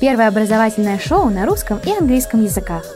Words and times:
Первое 0.00 0.28
образовательное 0.28 0.98
шоу 0.98 1.28
на 1.28 1.44
русском 1.44 1.78
и 1.84 1.90
английском 1.90 2.42
языках. 2.42 2.86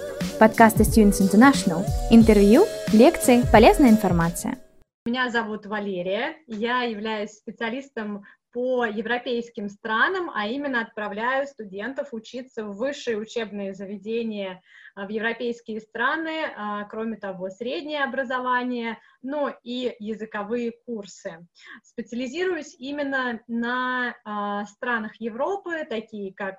Подкасты 0.41 0.85
Students 0.85 1.21
International. 1.21 1.85
Интервью, 2.11 2.65
лекции, 2.95 3.43
полезная 3.53 3.91
информация. 3.91 4.57
Меня 5.05 5.29
зовут 5.29 5.67
Валерия. 5.67 6.37
Я 6.47 6.81
являюсь 6.85 7.33
специалистом 7.33 8.25
по 8.55 8.85
европейским 8.85 9.69
странам, 9.69 10.31
а 10.33 10.47
именно 10.47 10.81
отправляю 10.81 11.49
студентов 11.49 12.11
учиться 12.13 12.65
в 12.65 12.77
высшие 12.77 13.19
учебные 13.19 13.75
заведения 13.75 14.63
а, 14.95 15.07
в 15.07 15.09
европейские 15.09 15.81
страны, 15.81 16.53
а, 16.57 16.85
кроме 16.85 17.17
того, 17.17 17.51
среднее 17.51 18.05
образование, 18.05 18.99
ну 19.23 19.53
и 19.65 19.97
языковые 19.99 20.73
курсы. 20.87 21.45
Специализируюсь 21.83 22.77
именно 22.79 23.41
на 23.49 24.15
а, 24.25 24.65
странах 24.67 25.17
Европы, 25.19 25.85
такие 25.91 26.33
как 26.33 26.59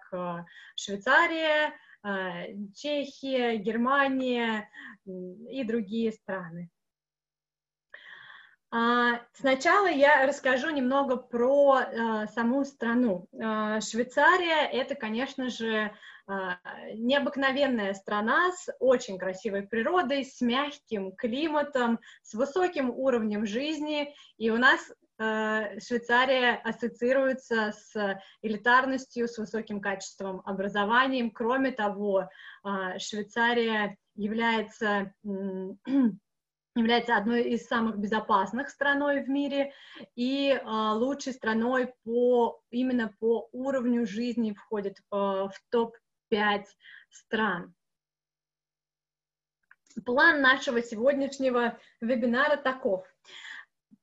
Швейцария, 0.76 1.74
Чехия, 2.76 3.56
Германия 3.56 4.70
и 5.06 5.64
другие 5.64 6.12
страны. 6.12 6.70
А, 8.78 9.22
сначала 9.32 9.88
я 9.88 10.28
расскажу 10.28 10.70
немного 10.70 11.16
про 11.16 11.76
а, 11.76 12.28
саму 12.28 12.66
страну. 12.66 13.26
А, 13.42 13.80
Швейцария— 13.80 14.70
это, 14.72 14.96
конечно 14.96 15.50
же, 15.50 15.94
необыкновенная 16.96 17.94
страна 17.94 18.52
с 18.52 18.76
очень 18.80 19.20
красивой 19.20 19.62
природой, 19.62 20.26
с 20.26 20.42
мягким 20.42 21.12
климатом, 21.12 22.00
с 22.24 22.34
высоким 22.34 22.90
уровнем 22.90 23.46
жизни, 23.46 24.12
и 24.38 24.50
у 24.50 24.58
нас 24.58 24.92
Швейцария 25.18 26.56
ассоциируется 26.64 27.74
с 27.78 28.20
элитарностью, 28.42 29.28
с 29.28 29.38
высоким 29.38 29.80
качеством 29.80 30.42
образования. 30.46 31.30
Кроме 31.30 31.72
того, 31.72 32.28
Швейцария 32.98 33.96
является 34.16 35.14
является 36.76 37.16
одной 37.16 37.44
из 37.44 37.68
самых 37.68 37.98
безопасных 37.98 38.70
страной 38.70 39.24
в 39.24 39.30
мире 39.30 39.72
и 40.16 40.50
э, 40.50 40.62
лучшей 40.66 41.34
страной 41.34 41.94
по 42.04 42.62
именно 42.70 43.14
по 43.20 43.48
уровню 43.54 44.06
жизни 44.06 44.54
входит 44.54 45.00
э, 45.00 45.04
в 45.12 45.54
топ-5 45.70 46.66
стран. 47.10 47.74
План 50.06 50.42
нашего 50.42 50.84
сегодняшнего 50.84 51.80
вебинара 52.02 52.58
таков. 52.58 53.06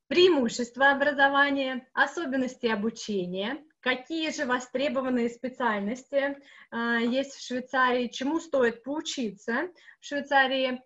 Преимущества 0.07 0.93
образования, 0.93 1.87
особенности 1.93 2.67
обучения, 2.67 3.63
какие 3.81 4.31
же 4.31 4.47
востребованные 4.47 5.29
специальности 5.29 6.39
э, 6.71 6.99
есть 7.03 7.35
в 7.35 7.47
Швейцарии, 7.47 8.09
чему 8.09 8.41
стоит 8.41 8.83
поучиться 8.83 9.69
в 10.01 10.07
Швейцарии, 10.07 10.81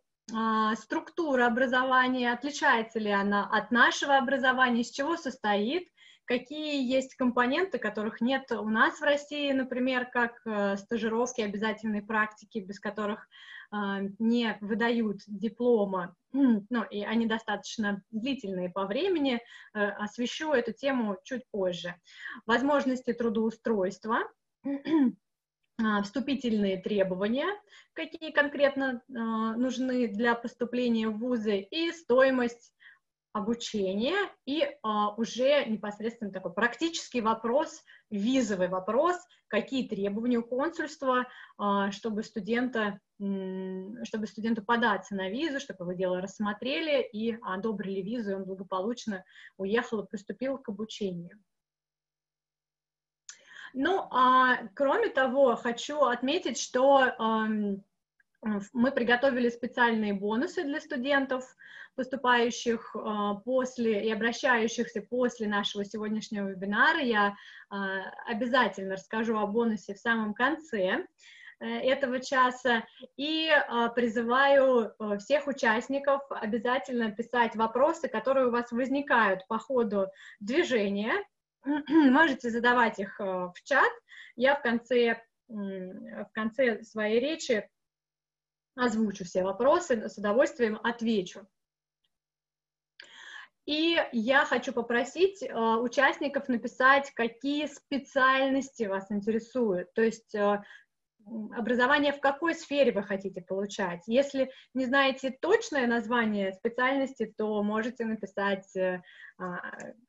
структура 0.77 1.47
образования, 1.47 2.33
отличается 2.33 2.99
ли 2.99 3.11
она 3.11 3.49
от 3.49 3.71
нашего 3.71 4.17
образования, 4.17 4.81
из 4.81 4.91
чего 4.91 5.17
состоит, 5.17 5.89
какие 6.27 6.85
есть 6.85 7.15
компоненты, 7.15 7.79
которых 7.79 8.21
нет 8.21 8.51
у 8.53 8.69
нас 8.69 8.99
в 8.99 9.03
России, 9.03 9.51
например, 9.53 10.07
как 10.07 10.41
э, 10.45 10.77
стажировки, 10.77 11.41
обязательные 11.41 12.03
практики, 12.03 12.59
без 12.59 12.79
которых 12.79 13.29
э, 13.73 13.77
не 14.19 14.59
выдают 14.61 15.21
диплома, 15.27 16.15
ну, 16.33 16.83
и 16.91 17.03
они 17.03 17.27
достаточно 17.27 18.03
длительные 18.11 18.69
по 18.69 18.87
времени, 18.87 19.41
э, 19.75 19.81
освещу 19.81 20.53
эту 20.53 20.73
тему 20.73 21.17
чуть 21.25 21.49
позже. 21.51 21.95
Возможности 22.45 23.13
трудоустройства, 23.13 24.19
а, 24.65 24.69
вступительные 26.03 26.79
требования, 26.79 27.47
какие 27.93 28.31
конкретно 28.31 29.03
а, 29.09 29.57
нужны 29.57 30.09
для 30.09 30.35
поступления 30.35 31.09
в 31.09 31.19
вузы, 31.19 31.59
и 31.59 31.93
стоимость 31.93 32.73
обучения, 33.33 34.17
и 34.47 34.67
а, 34.83 35.15
уже 35.17 35.67
непосредственно 35.67 36.33
такой 36.33 36.53
практический 36.53 37.21
вопрос, 37.21 37.83
визовый 38.11 38.69
вопрос, 38.69 39.17
какие 39.49 39.87
требования 39.87 40.39
у 40.39 40.43
консульства, 40.43 41.27
чтобы 41.91 42.23
студента 42.23 43.01
чтобы 43.19 44.27
студенту 44.27 44.63
податься 44.63 45.15
на 45.15 45.31
визу, 45.31 45.59
чтобы 45.59 45.85
его 45.85 45.93
дело 45.95 46.21
рассмотрели 46.21 47.03
и 47.03 47.39
одобрили 47.41 48.03
визу, 48.03 48.33
и 48.33 48.35
он 48.35 48.45
благополучно 48.45 49.25
уехал 49.57 50.01
и 50.01 50.07
приступил 50.07 50.59
к 50.59 50.69
обучению. 50.69 51.41
Ну, 53.79 54.09
а 54.11 54.69
кроме 54.75 55.11
того, 55.11 55.55
хочу 55.55 56.01
отметить, 56.01 56.59
что 56.59 57.05
э, 57.05 57.13
мы 58.73 58.91
приготовили 58.91 59.51
специальные 59.51 60.15
бонусы 60.15 60.65
для 60.65 60.81
студентов, 60.81 61.45
поступающих 61.95 62.97
э, 62.97 63.35
после 63.45 64.07
и 64.07 64.11
обращающихся 64.11 65.03
после 65.03 65.47
нашего 65.47 65.85
сегодняшнего 65.85 66.49
вебинара. 66.49 67.01
Я 67.01 67.35
э, 67.71 67.75
обязательно 68.27 68.95
расскажу 68.95 69.37
о 69.37 69.47
бонусе 69.47 69.93
в 69.93 69.99
самом 69.99 70.33
конце 70.33 71.05
э, 71.61 71.67
этого 71.67 72.21
часа 72.21 72.83
и 73.19 73.51
э, 73.51 73.89
призываю 73.95 74.95
э, 74.99 75.19
всех 75.19 75.49
участников 75.49 76.23
обязательно 76.31 77.11
писать 77.11 77.55
вопросы, 77.55 78.09
которые 78.09 78.47
у 78.47 78.53
вас 78.53 78.73
возникают 78.73 79.47
по 79.49 79.59
ходу 79.59 80.07
движения 80.41 81.13
можете 81.89 82.51
задавать 82.51 82.99
их 82.99 83.21
э, 83.21 83.25
в 83.25 83.55
чат. 83.65 83.93
Я 84.37 84.55
в 84.55 84.63
конце, 84.63 85.23
в 85.49 86.29
конце 86.33 86.83
своей 86.83 87.21
речи 87.21 87.69
озвучу 88.75 89.25
все 89.25 89.43
вопросы, 89.43 90.09
с 90.09 90.19
удовольствием 90.19 90.79
отвечу. 90.83 91.47
И 93.65 93.99
я 94.13 94.45
хочу 94.45 94.73
попросить 94.73 95.43
э, 95.43 95.53
участников 95.53 96.49
написать, 96.49 97.11
какие 97.13 97.67
специальности 97.67 98.85
вас 98.85 99.11
интересуют. 99.11 99.93
То 99.95 100.03
есть 100.03 100.35
э, 100.37 100.63
образование 101.27 102.13
в 102.13 102.21
какой 102.21 102.55
сфере 102.55 102.93
вы 102.93 103.03
хотите 103.03 103.43
получать. 103.43 104.03
Если 104.07 104.51
не 104.75 104.87
знаете 104.87 105.37
точное 105.41 105.87
название 105.87 106.53
специальности, 106.53 107.33
то 107.37 107.63
можете 107.63 108.05
написать 108.05 108.75
э, 108.77 109.03
а, 109.39 109.61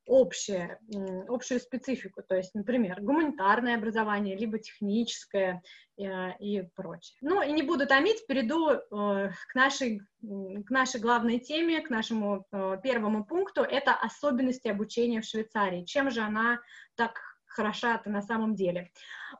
общее, 0.05 0.79
общую 1.27 1.59
специфику, 1.59 2.21
то 2.27 2.35
есть, 2.35 2.53
например, 2.53 3.01
гуманитарное 3.01 3.75
образование, 3.75 4.37
либо 4.37 4.59
техническое 4.59 5.61
э, 5.97 6.37
и 6.39 6.61
прочее. 6.75 7.17
Ну, 7.21 7.41
и 7.41 7.51
не 7.51 7.63
буду 7.63 7.87
томить, 7.87 8.25
перейду 8.27 8.69
э, 8.69 8.79
к 8.89 9.55
нашей, 9.55 10.01
к 10.21 10.69
нашей 10.69 11.01
главной 11.01 11.39
теме, 11.39 11.81
к 11.81 11.89
нашему 11.89 12.45
первому 12.83 13.25
пункту, 13.25 13.61
это 13.61 13.93
особенности 13.93 14.67
обучения 14.67 15.21
в 15.21 15.25
Швейцарии. 15.25 15.85
Чем 15.85 16.11
же 16.11 16.21
она 16.21 16.59
так 16.95 17.19
хороша-то 17.57 18.11
на 18.11 18.21
самом 18.21 18.53
деле. 18.53 18.91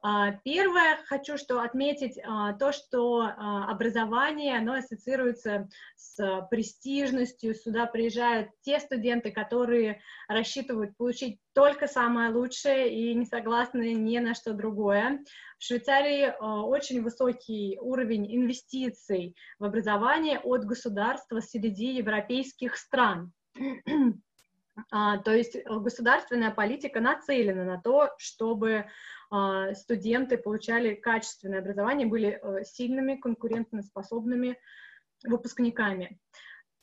А, 0.02 0.32
первое, 0.44 0.98
хочу 1.06 1.38
что 1.38 1.62
отметить 1.62 2.20
а, 2.24 2.54
то, 2.54 2.72
что 2.72 3.22
а, 3.22 3.70
образование, 3.70 4.58
оно 4.58 4.74
ассоциируется 4.74 5.70
с 5.96 6.48
престижностью, 6.50 7.54
сюда 7.54 7.86
приезжают 7.86 8.50
те 8.62 8.80
студенты, 8.80 9.32
которые 9.32 10.02
рассчитывают 10.28 10.98
получить 10.98 11.40
только 11.54 11.88
самое 11.88 12.32
лучшее 12.32 12.92
и 12.92 13.14
не 13.14 13.26
согласны 13.26 13.94
ни 13.94 14.18
на 14.18 14.34
что 14.34 14.54
другое. 14.54 15.24
В 15.60 15.64
Швейцарии 15.64 16.34
очень 16.40 17.02
высокий 17.02 17.78
уровень 17.80 18.36
инвестиций 18.36 19.36
в 19.60 19.64
образование 19.64 20.40
от 20.40 20.66
государства 20.66 21.40
среди 21.40 21.96
европейских 21.96 22.78
стран. 22.78 23.32
А, 24.92 25.18
то 25.18 25.34
есть 25.34 25.56
э, 25.56 25.64
государственная 25.66 26.52
политика 26.52 27.00
нацелена 27.00 27.64
на 27.64 27.82
то, 27.82 28.14
чтобы 28.18 28.86
а, 29.30 29.74
студенты 29.74 30.38
получали 30.38 30.96
качественное 30.96 31.60
образование, 31.60 32.08
были 32.08 32.40
э, 32.42 32.64
сильными, 32.64 33.16
конкурентоспособными 33.16 34.58
выпускниками. 35.24 36.20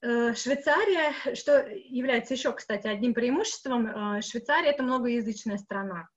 Э, 0.03 0.35
Швейцария, 0.35 1.35
что 1.35 1.67
является 1.69 2.35
еще, 2.35 2.53
кстати, 2.53 2.87
одним 2.87 3.15
преимуществом, 3.15 4.21
Швейцария— 4.23 4.71
это 4.71 4.83
многоязычная 4.83 5.59
страна. 5.59 6.09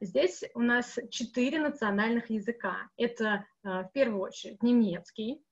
Здесь 0.00 0.44
у 0.54 0.60
нас 0.60 0.98
четыре 1.10 1.58
национальных 1.58 2.28
языка. 2.28 2.88
Это, 2.98 3.46
в 3.62 3.88
первую 3.94 4.20
очередь, 4.20 4.62
немецкий, 4.62 5.42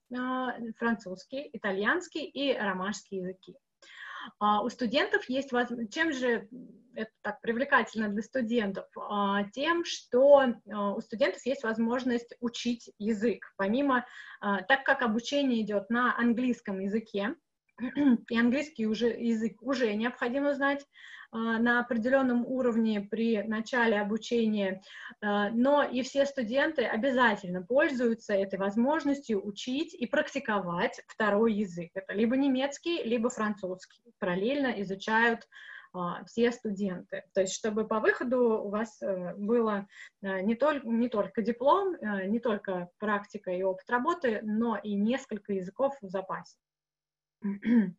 французский, 0.76 1.48
итальянский 1.52 2.24
и 2.24 2.52
ромашский 2.52 3.18
языки. 3.18 3.56
А, 4.38 4.62
у 4.62 4.68
студентов 4.68 5.28
есть 5.28 5.52
возможность, 5.52 5.92
чем 5.92 6.12
же 6.12 6.48
это 6.94 7.10
так 7.22 7.40
привлекательно 7.40 8.08
для 8.08 8.22
студентов? 8.22 8.86
А, 8.96 9.44
тем, 9.50 9.84
что 9.84 10.44
а, 10.70 10.94
у 10.94 11.00
студентов 11.00 11.44
есть 11.46 11.62
возможность 11.62 12.34
учить 12.40 12.90
язык, 12.98 13.52
помимо, 13.56 14.06
так 14.40 14.84
как 14.84 15.02
обучение 15.02 15.62
идет 15.62 15.88
на 15.90 16.16
английском 16.16 16.80
языке, 16.80 17.34
и 18.30 18.38
английский 18.38 18.86
уже, 18.86 19.08
язык 19.08 19.62
уже 19.62 19.94
необходимо 19.94 20.54
знать, 20.54 20.84
на 21.32 21.80
определенном 21.80 22.44
уровне 22.46 23.00
при 23.00 23.42
начале 23.42 24.00
обучения, 24.00 24.82
но 25.20 25.82
и 25.82 26.02
все 26.02 26.26
студенты 26.26 26.84
обязательно 26.84 27.62
пользуются 27.62 28.34
этой 28.34 28.58
возможностью 28.58 29.44
учить 29.46 29.94
и 29.94 30.06
практиковать 30.06 31.00
второй 31.06 31.54
язык. 31.54 31.90
Это 31.94 32.12
либо 32.12 32.36
немецкий, 32.36 33.02
либо 33.02 33.30
французский. 33.30 34.02
Параллельно 34.18 34.80
изучают 34.82 35.48
а, 35.94 36.24
все 36.24 36.50
студенты. 36.52 37.24
То 37.34 37.42
есть, 37.42 37.54
чтобы 37.54 37.86
по 37.86 38.00
выходу 38.00 38.64
у 38.64 38.70
вас 38.70 39.00
э, 39.02 39.34
было 39.36 39.86
э, 40.22 40.40
не, 40.40 40.54
только 40.54 40.88
не 40.88 41.08
только 41.10 41.42
диплом, 41.42 41.94
э, 41.94 42.26
не 42.28 42.40
только 42.40 42.88
практика 42.98 43.50
и 43.50 43.62
опыт 43.62 43.88
работы, 43.90 44.40
но 44.42 44.78
и 44.78 44.94
несколько 44.94 45.52
языков 45.52 45.94
в 46.00 46.08
запасе. 46.08 46.56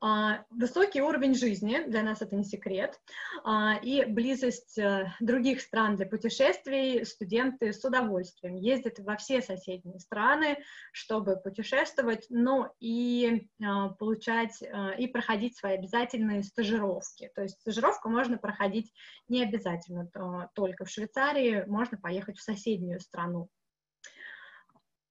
А, 0.00 0.44
высокий 0.50 1.02
уровень 1.02 1.34
жизни, 1.34 1.82
для 1.88 2.02
нас 2.02 2.22
это 2.22 2.36
не 2.36 2.44
секрет, 2.44 3.00
а, 3.42 3.74
и 3.82 4.04
близость 4.04 4.78
э, 4.78 5.12
других 5.18 5.60
стран 5.60 5.96
для 5.96 6.06
путешествий 6.06 7.04
студенты 7.04 7.72
с 7.72 7.84
удовольствием 7.84 8.54
ездят 8.54 9.00
во 9.00 9.16
все 9.16 9.42
соседние 9.42 9.98
страны, 9.98 10.62
чтобы 10.92 11.36
путешествовать, 11.36 12.26
но 12.30 12.72
и 12.78 13.48
а, 13.60 13.88
получать 13.88 14.62
и 14.96 15.06
проходить 15.08 15.58
свои 15.58 15.74
обязательные 15.74 16.44
стажировки. 16.44 17.28
То 17.34 17.42
есть 17.42 17.60
стажировку 17.60 18.10
можно 18.10 18.38
проходить 18.38 18.92
не 19.26 19.42
обязательно 19.42 20.08
только 20.54 20.84
в 20.84 20.90
Швейцарии, 20.90 21.64
можно 21.66 21.98
поехать 21.98 22.38
в 22.38 22.42
соседнюю 22.42 23.00
страну. 23.00 23.48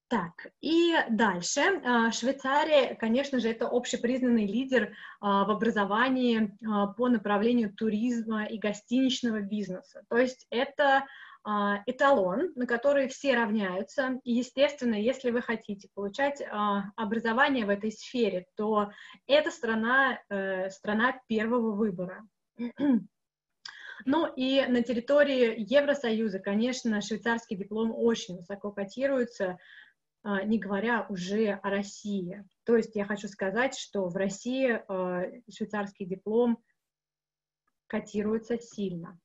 Так, 0.09 0.47
и 0.59 0.95
дальше. 1.11 1.61
А, 1.85 2.11
Швейцария, 2.11 2.95
конечно 2.95 3.39
же, 3.39 3.47
это 3.47 3.67
общепризнанный 3.67 4.47
лидер 4.47 4.95
а, 5.21 5.45
в 5.45 5.51
образовании 5.51 6.57
а, 6.65 6.87
по 6.87 7.09
направлению 7.09 7.71
туризма 7.71 8.45
и 8.45 8.57
гостиничного 8.57 9.41
бизнеса. 9.41 10.03
То 10.09 10.17
есть 10.17 10.47
это 10.49 11.05
эталон, 11.87 12.51
на 12.55 12.67
который 12.67 13.07
все 13.07 13.33
равняются. 13.33 14.19
И, 14.25 14.33
естественно, 14.33 14.93
если 14.93 15.31
вы 15.31 15.41
хотите 15.41 15.87
получать 15.95 16.43
образование 16.97 17.65
в 17.65 17.69
этой 17.69 17.93
сфере, 17.93 18.45
то 18.57 18.91
это 19.25 19.49
страна, 19.49 20.19
э, 20.29 20.69
страна 20.69 21.17
первого 21.27 21.71
выбора. 21.71 22.27
Ну 24.05 24.31
и 24.33 24.65
на 24.65 24.81
территории 24.81 25.55
Евросоюза, 25.57 26.39
конечно, 26.39 27.01
швейцарский 27.01 27.57
диплом 27.57 27.93
очень 27.93 28.37
высоко 28.37 28.71
котируется. 28.71 29.57
А, 30.21 30.43
не 30.43 30.59
говоря 30.59 31.05
уже 31.09 31.51
о 31.51 31.69
России. 31.69 32.45
То 32.65 32.75
есть 32.75 32.95
я 32.95 33.05
хочу 33.05 33.27
сказать, 33.27 33.77
что 33.77 34.07
в 34.07 34.15
России 34.17 34.81
а, 34.87 35.23
швейцарский 35.49 36.05
диплом 36.05 36.61
котируется 37.87 38.57
сильно. 38.59 39.19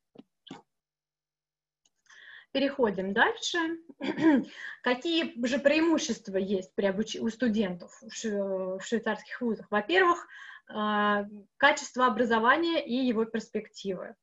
Переходим 2.53 3.13
дальше. 3.13 3.59
Какие 4.83 5.45
же 5.45 5.59
преимущества 5.59 6.37
есть 6.37 6.73
при 6.77 6.87
обуч... 6.87 7.17
у 7.17 7.29
студентов 7.29 8.01
в 8.01 8.81
швейцарских 8.81 9.41
вузах? 9.41 9.69
Во-первых, 9.73 10.29
качество 10.67 12.07
образования 12.07 12.85
и 12.85 12.95
его 12.95 13.25
перспективы. 13.25 14.15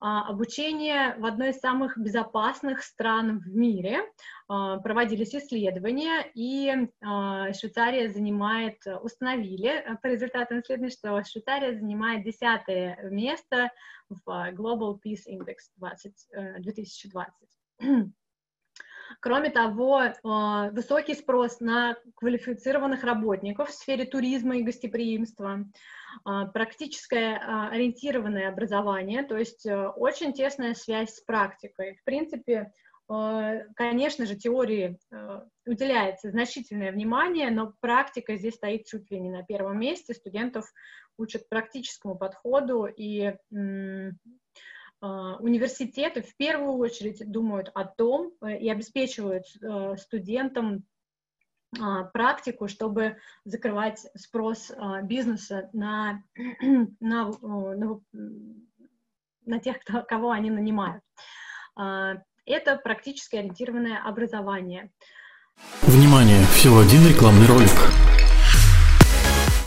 А, 0.00 0.28
обучение 0.28 1.14
в 1.18 1.26
одной 1.26 1.50
из 1.50 1.58
самых 1.58 1.98
безопасных 1.98 2.82
стран 2.82 3.40
в 3.40 3.48
мире. 3.48 4.02
А, 4.48 4.78
проводились 4.78 5.34
исследования, 5.34 6.30
и 6.34 6.88
Швейцария 7.00 8.08
занимает, 8.08 8.78
установили 9.02 9.98
по 10.02 10.06
результатам 10.06 10.60
исследований, 10.60 10.92
что 10.92 11.22
Швейцария 11.24 11.74
занимает 11.74 12.24
десятое 12.24 12.98
место 13.10 13.70
в 14.08 14.28
Global 14.52 14.98
Peace 15.04 15.26
Index 15.28 15.56
20, 15.76 16.28
2020. 16.58 18.12
Кроме 19.18 19.50
того, 19.50 20.02
э, 20.02 20.12
высокий 20.70 21.14
спрос 21.14 21.60
на 21.60 21.96
квалифицированных 22.14 23.02
работников 23.02 23.70
в 23.70 23.74
сфере 23.74 24.04
туризма 24.04 24.58
и 24.58 24.62
гостеприимства, 24.62 25.58
э, 25.60 26.30
практическое 26.52 27.36
э, 27.36 27.68
ориентированное 27.70 28.48
образование, 28.48 29.24
то 29.24 29.36
есть 29.36 29.66
очень 29.66 30.32
тесная 30.32 30.74
связь 30.74 31.14
с 31.14 31.20
практикой. 31.20 31.96
В 31.96 32.04
принципе, 32.04 32.72
конечно 33.74 34.24
же, 34.24 34.36
теории 34.36 34.96
уделяется 35.66 36.30
значительное 36.30 36.92
внимание, 36.92 37.50
но 37.50 37.72
практика 37.80 38.36
здесь 38.36 38.54
стоит 38.54 38.86
чуть 38.86 39.10
ли 39.10 39.18
не 39.18 39.30
на 39.30 39.42
первом 39.42 39.80
месте. 39.80 40.14
Студентов 40.14 40.64
учат 41.18 41.48
практическому 41.48 42.16
подходу 42.16 42.86
и 42.86 43.34
университеты 45.00 46.22
в 46.22 46.36
первую 46.36 46.74
очередь 46.74 47.22
думают 47.30 47.70
о 47.74 47.84
том 47.84 48.32
э, 48.42 48.58
и 48.58 48.68
обеспечивают 48.68 49.44
э, 49.62 49.96
студентам 49.96 50.84
а, 51.78 52.02
практику, 52.02 52.66
чтобы 52.66 53.18
закрывать 53.44 54.04
спрос 54.16 54.72
а, 54.76 55.02
бизнеса 55.02 55.70
на, 55.72 56.22
на, 57.00 57.30
на, 57.40 58.00
на 59.46 59.58
тех, 59.60 59.78
кто, 59.78 60.02
кого 60.02 60.32
они 60.32 60.50
нанимают. 60.50 61.04
Это 61.76 62.76
практически 62.82 63.36
ориентированное 63.36 64.02
образование. 64.02 64.90
Внимание! 65.82 66.42
Всего 66.46 66.80
один 66.80 67.06
рекламный 67.06 67.46
ролик. 67.46 68.09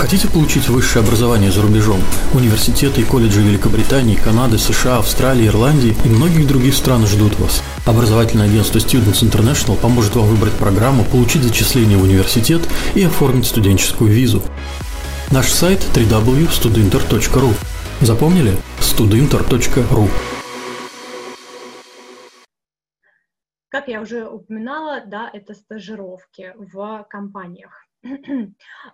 Хотите 0.03 0.27
получить 0.27 0.67
высшее 0.67 1.01
образование 1.01 1.49
за 1.49 1.61
рубежом? 1.61 2.01
Университеты 2.33 2.99
и 2.99 3.05
колледжи 3.05 3.41
Великобритании, 3.41 4.17
Канады, 4.17 4.57
США, 4.57 4.97
Австралии, 4.97 5.47
Ирландии 5.47 5.95
и 6.03 6.09
многих 6.09 6.45
других 6.45 6.75
стран 6.75 7.07
ждут 7.07 7.39
вас. 7.39 7.63
Образовательное 7.85 8.47
агентство 8.47 8.79
Students 8.79 9.23
International 9.23 9.79
поможет 9.79 10.17
вам 10.17 10.25
выбрать 10.25 10.51
программу, 10.55 11.05
получить 11.05 11.43
зачисление 11.43 11.97
в 11.97 12.03
университет 12.03 12.67
и 12.95 13.03
оформить 13.03 13.45
студенческую 13.45 14.11
визу. 14.11 14.43
Наш 15.31 15.47
сайт 15.47 15.79
www.studinter.ru 15.95 17.53
Запомнили? 18.01 18.57
studinter.ru 18.81 20.09
Как 23.69 23.87
я 23.87 24.01
уже 24.01 24.27
упоминала, 24.27 25.01
да, 25.07 25.29
это 25.31 25.53
стажировки 25.53 26.53
в 26.57 27.07
компаниях. 27.09 27.82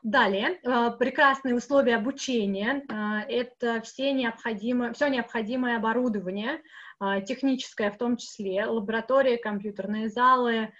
Далее, 0.03 0.59
э, 0.63 0.91
прекрасные 0.99 1.55
условия 1.55 1.95
обучения, 1.95 2.83
э, 2.87 3.31
это 3.31 3.81
все 3.81 4.13
необходимое, 4.13 4.93
все 4.93 5.07
необходимое 5.07 5.77
оборудование, 5.77 6.61
э, 7.01 7.21
техническое 7.23 7.91
в 7.91 7.97
том 7.97 8.17
числе, 8.17 8.65
лаборатории, 8.65 9.37
компьютерные 9.37 10.09
залы, 10.09 10.71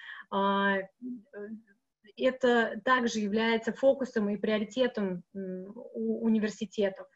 это 2.15 2.80
также 2.85 3.19
является 3.19 3.73
фокусом 3.73 4.30
и 4.30 4.37
приоритетом 4.37 5.23
у 5.33 6.23
университетов. 6.23 7.07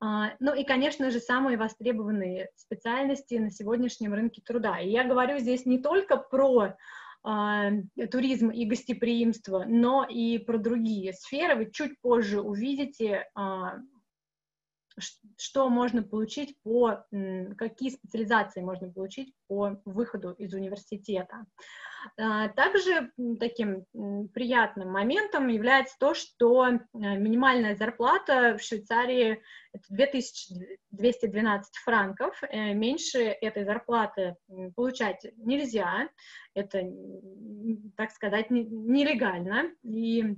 Ну 0.00 0.54
и, 0.54 0.62
конечно 0.62 1.10
же, 1.10 1.18
самые 1.18 1.56
востребованные 1.56 2.50
специальности 2.54 3.34
на 3.34 3.50
сегодняшнем 3.50 4.14
рынке 4.14 4.40
труда. 4.40 4.78
И 4.78 4.90
я 4.90 5.02
говорю 5.02 5.38
здесь 5.38 5.66
не 5.66 5.80
только 5.80 6.16
про 6.16 6.76
туризм 7.22 8.50
и 8.50 8.64
гостеприимство, 8.64 9.64
но 9.66 10.04
и 10.04 10.38
про 10.38 10.58
другие 10.58 11.12
сферы. 11.12 11.56
Вы 11.56 11.70
чуть 11.70 12.00
позже 12.00 12.40
увидите, 12.40 13.26
а, 13.34 13.76
что 15.36 15.68
можно 15.68 16.02
получить 16.02 16.56
по, 16.62 17.04
какие 17.56 17.90
специализации 17.90 18.60
можно 18.60 18.90
получить 18.90 19.32
по 19.46 19.80
выходу 19.84 20.32
из 20.32 20.52
университета. 20.54 21.46
А, 22.16 22.48
также 22.48 23.10
таким 23.40 23.84
приятным 24.32 24.90
моментом 24.90 25.48
является 25.48 25.96
то, 25.98 26.14
что 26.14 26.66
э, 26.66 26.78
минимальная 26.92 27.74
зарплата 27.76 28.56
в 28.56 28.62
Швейцарии 28.62 29.42
это 29.72 29.84
2212 29.90 31.76
франков. 31.76 32.40
Э, 32.42 32.72
меньше 32.72 33.18
этой 33.18 33.64
зарплаты 33.64 34.36
получать 34.76 35.26
нельзя. 35.36 36.08
Это, 36.54 36.82
так 37.96 38.10
сказать, 38.12 38.50
нелегально. 38.50 39.70
И 39.82 40.36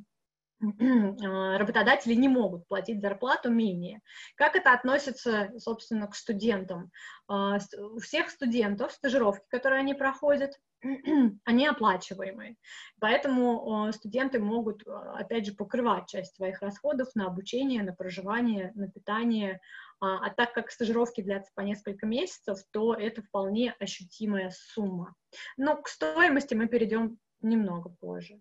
работодатели 1.58 2.14
не 2.14 2.28
могут 2.28 2.68
платить 2.68 3.00
зарплату 3.00 3.50
менее. 3.50 4.00
Как 4.36 4.56
это 4.56 4.72
относится, 4.72 5.50
собственно, 5.58 6.06
к 6.06 6.14
студентам? 6.14 6.90
А, 7.28 7.58
у 7.78 7.98
всех 7.98 8.30
студентов 8.30 8.92
стажировки, 8.92 9.44
которые 9.48 9.80
они 9.80 9.94
проходят, 9.94 10.52
они 11.44 11.66
оплачиваемые. 11.66 12.56
Поэтому 13.00 13.90
студенты 13.92 14.38
могут, 14.38 14.86
а, 14.86 15.18
опять 15.18 15.46
же, 15.46 15.54
покрывать 15.54 16.08
часть 16.08 16.36
своих 16.36 16.60
расходов 16.60 17.08
на 17.14 17.26
обучение, 17.26 17.82
на 17.82 17.94
проживание, 17.94 18.72
на 18.74 18.90
питание. 18.90 19.60
А 20.02 20.30
так 20.30 20.54
как 20.54 20.70
стажировки 20.70 21.20
длятся 21.20 21.52
по 21.54 21.60
несколько 21.60 22.06
месяцев, 22.06 22.58
то 22.70 22.94
это 22.94 23.22
вполне 23.22 23.74
ощутимая 23.78 24.50
сумма. 24.50 25.14
Но 25.58 25.76
к 25.76 25.88
стоимости 25.88 26.54
мы 26.54 26.68
перейдем 26.68 27.18
немного 27.42 27.90
позже. 28.00 28.40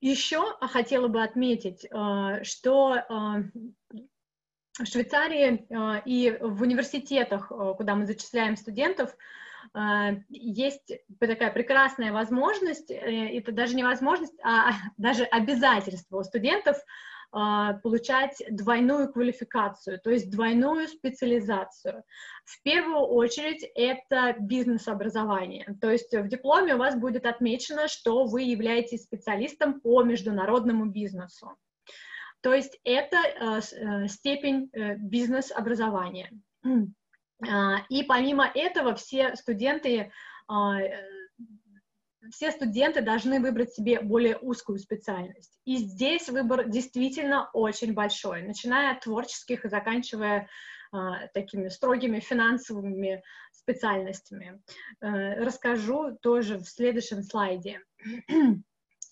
Еще 0.00 0.56
хотела 0.60 1.08
бы 1.08 1.22
отметить, 1.22 1.86
что 2.46 3.04
в 4.78 4.84
Швейцарии 4.84 5.66
и 6.04 6.38
в 6.40 6.62
университетах, 6.62 7.48
куда 7.76 7.94
мы 7.96 8.06
зачисляем 8.06 8.56
студентов, 8.56 9.16
есть 10.28 10.92
такая 11.18 11.50
прекрасная 11.50 12.12
возможность, 12.12 12.90
это 12.90 13.52
даже 13.52 13.74
не 13.74 13.82
возможность, 13.82 14.38
а 14.42 14.72
даже 14.96 15.24
обязательство 15.24 16.18
у 16.18 16.22
студентов 16.22 16.76
а, 16.76 16.82
получать 17.30 18.42
двойную 18.50 19.12
квалификацию, 19.12 20.00
то 20.00 20.10
есть 20.10 20.30
двойную 20.30 20.88
специализацию. 20.88 22.02
В 22.44 22.62
первую 22.62 23.00
очередь 23.00 23.70
это 23.74 24.34
бизнес-образование, 24.40 25.76
то 25.80 25.90
есть 25.90 26.12
в 26.14 26.26
дипломе 26.28 26.74
у 26.74 26.78
вас 26.78 26.96
будет 26.96 27.26
отмечено, 27.26 27.86
что 27.86 28.24
вы 28.24 28.42
являетесь 28.42 29.04
специалистом 29.04 29.80
по 29.80 30.02
международному 30.02 30.86
бизнесу. 30.86 31.54
То 32.40 32.54
есть 32.54 32.78
это 32.84 33.16
э, 33.16 33.60
э, 33.60 34.08
степень 34.08 34.70
э, 34.72 34.94
бизнес-образования. 34.96 36.30
А, 37.46 37.78
и 37.88 38.02
помимо 38.02 38.50
этого 38.52 38.94
все 38.94 39.36
студенты 39.36 40.10
а, 40.48 40.78
все 42.30 42.50
студенты 42.50 43.00
должны 43.00 43.40
выбрать 43.40 43.72
себе 43.72 44.00
более 44.00 44.36
узкую 44.36 44.78
специальность. 44.78 45.58
И 45.64 45.76
здесь 45.76 46.28
выбор 46.28 46.68
действительно 46.68 47.50
очень 47.52 47.94
большой, 47.94 48.42
начиная 48.42 48.92
от 48.92 49.00
творческих 49.00 49.64
и 49.64 49.68
заканчивая 49.68 50.48
а, 50.90 51.26
такими 51.28 51.68
строгими 51.68 52.20
финансовыми 52.20 53.22
специальностями. 53.52 54.60
А, 55.00 55.34
расскажу 55.36 56.16
тоже 56.22 56.58
в 56.58 56.64
следующем 56.64 57.22
слайде. 57.22 57.80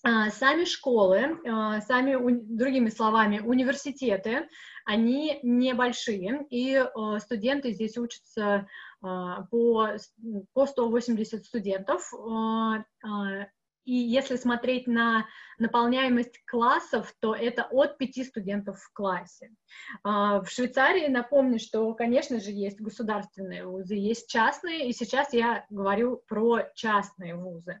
А, 0.03 0.29
сами 0.29 0.63
школы, 0.65 1.39
а, 1.45 1.81
сами, 1.81 2.15
другими 2.55 2.89
словами, 2.89 3.39
университеты, 3.39 4.47
они 4.85 5.39
небольшие, 5.43 6.45
и 6.49 6.75
а, 6.75 7.19
студенты 7.19 7.71
здесь 7.71 7.97
учатся 7.97 8.67
по, 9.01 9.97
по 10.53 10.65
180 10.65 11.45
студентов, 11.45 12.13
и 13.87 13.93
если 13.93 14.35
смотреть 14.35 14.85
на 14.85 15.25
наполняемость 15.59 16.43
классов, 16.45 17.13
то 17.21 17.33
это 17.33 17.63
от 17.71 17.97
пяти 17.97 18.25
студентов 18.25 18.77
в 18.81 18.91
классе. 18.91 19.49
А, 20.03 20.41
в 20.41 20.49
Швейцарии, 20.49 21.07
напомню, 21.07 21.57
что, 21.57 21.93
конечно 21.93 22.41
же, 22.41 22.51
есть 22.51 22.81
государственные 22.81 23.65
вузы, 23.65 23.95
есть 23.95 24.29
частные, 24.29 24.89
и 24.89 24.93
сейчас 24.93 25.31
я 25.31 25.65
говорю 25.69 26.21
про 26.27 26.63
частные 26.75 27.35
вузы. 27.35 27.79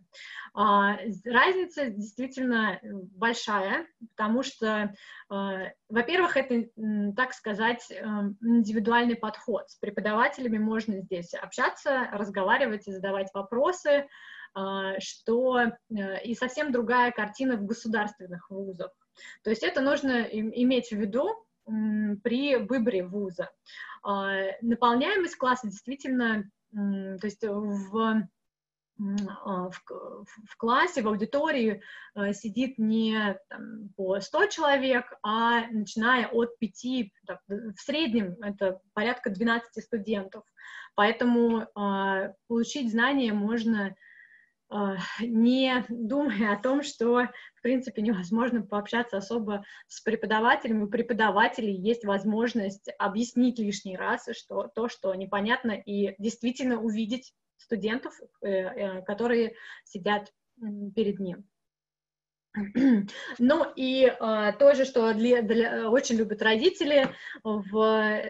А, 0.53 0.97
разница 1.25 1.89
действительно 1.89 2.79
большая, 2.81 3.85
потому 4.15 4.43
что, 4.43 4.95
а, 5.29 5.71
во-первых, 5.89 6.37
это, 6.37 6.69
так 7.17 7.33
сказать, 7.33 7.85
индивидуальный 7.91 9.17
подход. 9.17 9.69
С 9.69 9.75
преподавателями 9.75 10.57
можно 10.57 11.01
здесь 11.01 11.33
общаться, 11.33 12.07
разговаривать 12.13 12.87
и 12.87 12.93
задавать 12.93 13.27
вопросы, 13.33 14.07
что 14.99 15.59
э, 15.59 16.23
и 16.23 16.33
совсем 16.35 16.71
другая 16.71 17.11
картина 17.11 17.57
в 17.57 17.65
государственных 17.65 18.49
вузах. 18.49 18.91
То 19.43 19.49
есть 19.49 19.63
это 19.63 19.81
нужно 19.81 20.23
иметь 20.23 20.89
в 20.89 20.95
виду 20.95 21.45
при 22.23 22.55
выборе 22.55 23.03
вуза. 23.03 23.49
А, 24.03 24.37
наполняемость 24.61 25.35
класса 25.35 25.67
действительно, 25.67 26.49
то 26.71 27.19
есть 27.23 27.43
в 27.43 28.27
а, 29.45 29.69
в, 29.69 29.83
в 30.47 30.57
классе, 30.57 31.03
в 31.03 31.07
аудитории 31.07 31.83
э, 32.15 32.33
сидит 32.33 32.79
не 32.79 33.37
там, 33.47 33.89
по 33.95 34.19
100 34.19 34.47
человек, 34.47 35.13
а 35.21 35.67
начиная 35.67 36.27
от 36.29 36.57
5, 36.57 37.11
так, 37.27 37.41
в 37.47 37.75
среднем 37.77 38.37
это 38.41 38.81
порядка 38.93 39.29
12 39.29 39.83
студентов. 39.83 40.43
Поэтому 40.95 41.67
получить 42.47 42.89
знания 42.89 43.33
можно 43.33 43.89
а, 43.89 44.06
не 45.19 45.85
думая 45.89 46.53
о 46.53 46.61
том, 46.61 46.83
что, 46.83 47.29
в 47.55 47.61
принципе, 47.61 48.01
невозможно 48.01 48.61
пообщаться 48.61 49.17
особо 49.17 49.63
с 49.87 50.01
преподавателем. 50.01 50.83
У 50.83 50.87
преподавателей 50.87 51.73
есть 51.73 52.03
возможность 52.03 52.89
объяснить 52.99 53.59
лишний 53.59 53.95
раз 53.95 54.27
что, 54.33 54.67
то, 54.67 54.89
что 54.89 55.13
непонятно, 55.15 55.71
и 55.71 56.15
действительно 56.19 56.81
увидеть 56.81 57.33
студентов, 57.57 58.13
э, 58.41 58.49
э, 58.49 59.01
которые 59.03 59.55
сидят 59.83 60.31
перед 60.95 61.19
ним. 61.19 61.45
Ну 63.37 63.71
и 63.75 64.05
э, 64.05 64.53
тоже, 64.57 64.85
что 64.85 65.13
для, 65.13 65.41
для, 65.43 65.91
очень 65.91 66.15
любят 66.15 66.41
родители 66.41 67.07
в 67.43 68.21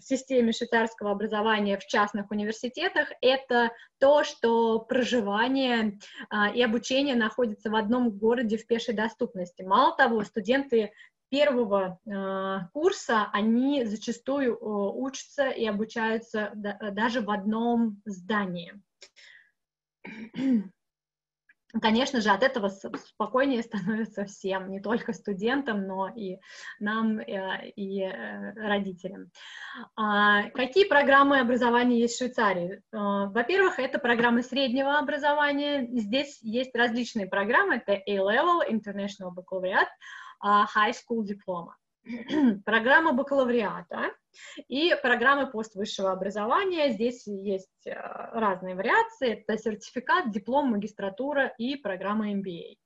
системе 0.00 0.52
швейцарского 0.52 1.10
образования 1.10 1.78
в 1.78 1.86
частных 1.86 2.30
университетах, 2.30 3.08
это 3.20 3.70
то, 3.98 4.24
что 4.24 4.78
проживание 4.80 5.98
а, 6.28 6.50
и 6.50 6.62
обучение 6.62 7.14
находятся 7.14 7.70
в 7.70 7.76
одном 7.76 8.10
городе 8.10 8.56
в 8.56 8.66
пешей 8.66 8.94
доступности. 8.94 9.62
Мало 9.62 9.96
того, 9.96 10.22
студенты 10.24 10.92
первого 11.28 11.98
э, 12.06 12.58
курса 12.72 13.28
они 13.32 13.84
зачастую 13.84 14.54
э, 14.54 14.58
учатся 14.60 15.48
и 15.48 15.66
обучаются 15.66 16.50
да, 16.54 16.78
даже 16.92 17.20
в 17.20 17.30
одном 17.30 18.00
здании. 18.04 18.74
Конечно 21.82 22.20
же, 22.20 22.30
от 22.30 22.42
этого 22.42 22.68
спокойнее 22.68 23.62
становится 23.62 24.24
всем, 24.24 24.70
не 24.70 24.80
только 24.80 25.12
студентам, 25.12 25.86
но 25.86 26.08
и 26.08 26.38
нам, 26.78 27.18
э, 27.18 27.70
и 27.76 28.02
э, 28.02 28.52
родителям. 28.54 29.30
А, 29.96 30.44
какие 30.50 30.84
программы 30.84 31.40
образования 31.40 32.00
есть 32.00 32.14
в 32.14 32.18
Швейцарии? 32.18 32.82
А, 32.92 33.26
во-первых, 33.26 33.78
это 33.78 33.98
программы 33.98 34.42
среднего 34.42 34.98
образования. 34.98 35.88
Здесь 35.92 36.38
есть 36.42 36.74
различные 36.74 37.26
программы. 37.26 37.76
Это 37.76 37.92
A-Level, 37.92 38.60
International 38.68 39.30
Baccalaureate, 39.34 39.88
а, 40.40 40.66
High 40.66 40.94
School 40.94 41.24
Diploma. 41.24 41.72
Программа 42.64 43.12
бакалавриата 43.12 44.12
и 44.68 44.94
программы 45.02 45.50
поствысшего 45.50 46.12
образования. 46.12 46.92
Здесь 46.92 47.26
есть 47.26 47.86
э, 47.86 47.92
разные 47.94 48.74
вариации. 48.74 49.44
Это 49.46 49.58
сертификат, 49.58 50.30
диплом, 50.30 50.70
магистратура 50.70 51.54
и 51.58 51.76
программа 51.76 52.32
MBA. 52.32 52.76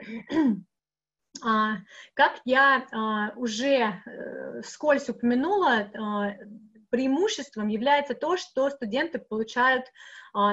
А, 1.44 1.76
как 2.14 2.40
я 2.44 2.88
а, 2.90 3.32
уже 3.36 3.76
э, 4.04 4.62
вскользь 4.62 5.08
упомянула, 5.08 5.88
а, 5.94 6.32
преимуществом 6.90 7.68
является 7.68 8.14
то, 8.14 8.36
что 8.36 8.70
студенты 8.70 9.18
получают 9.18 9.86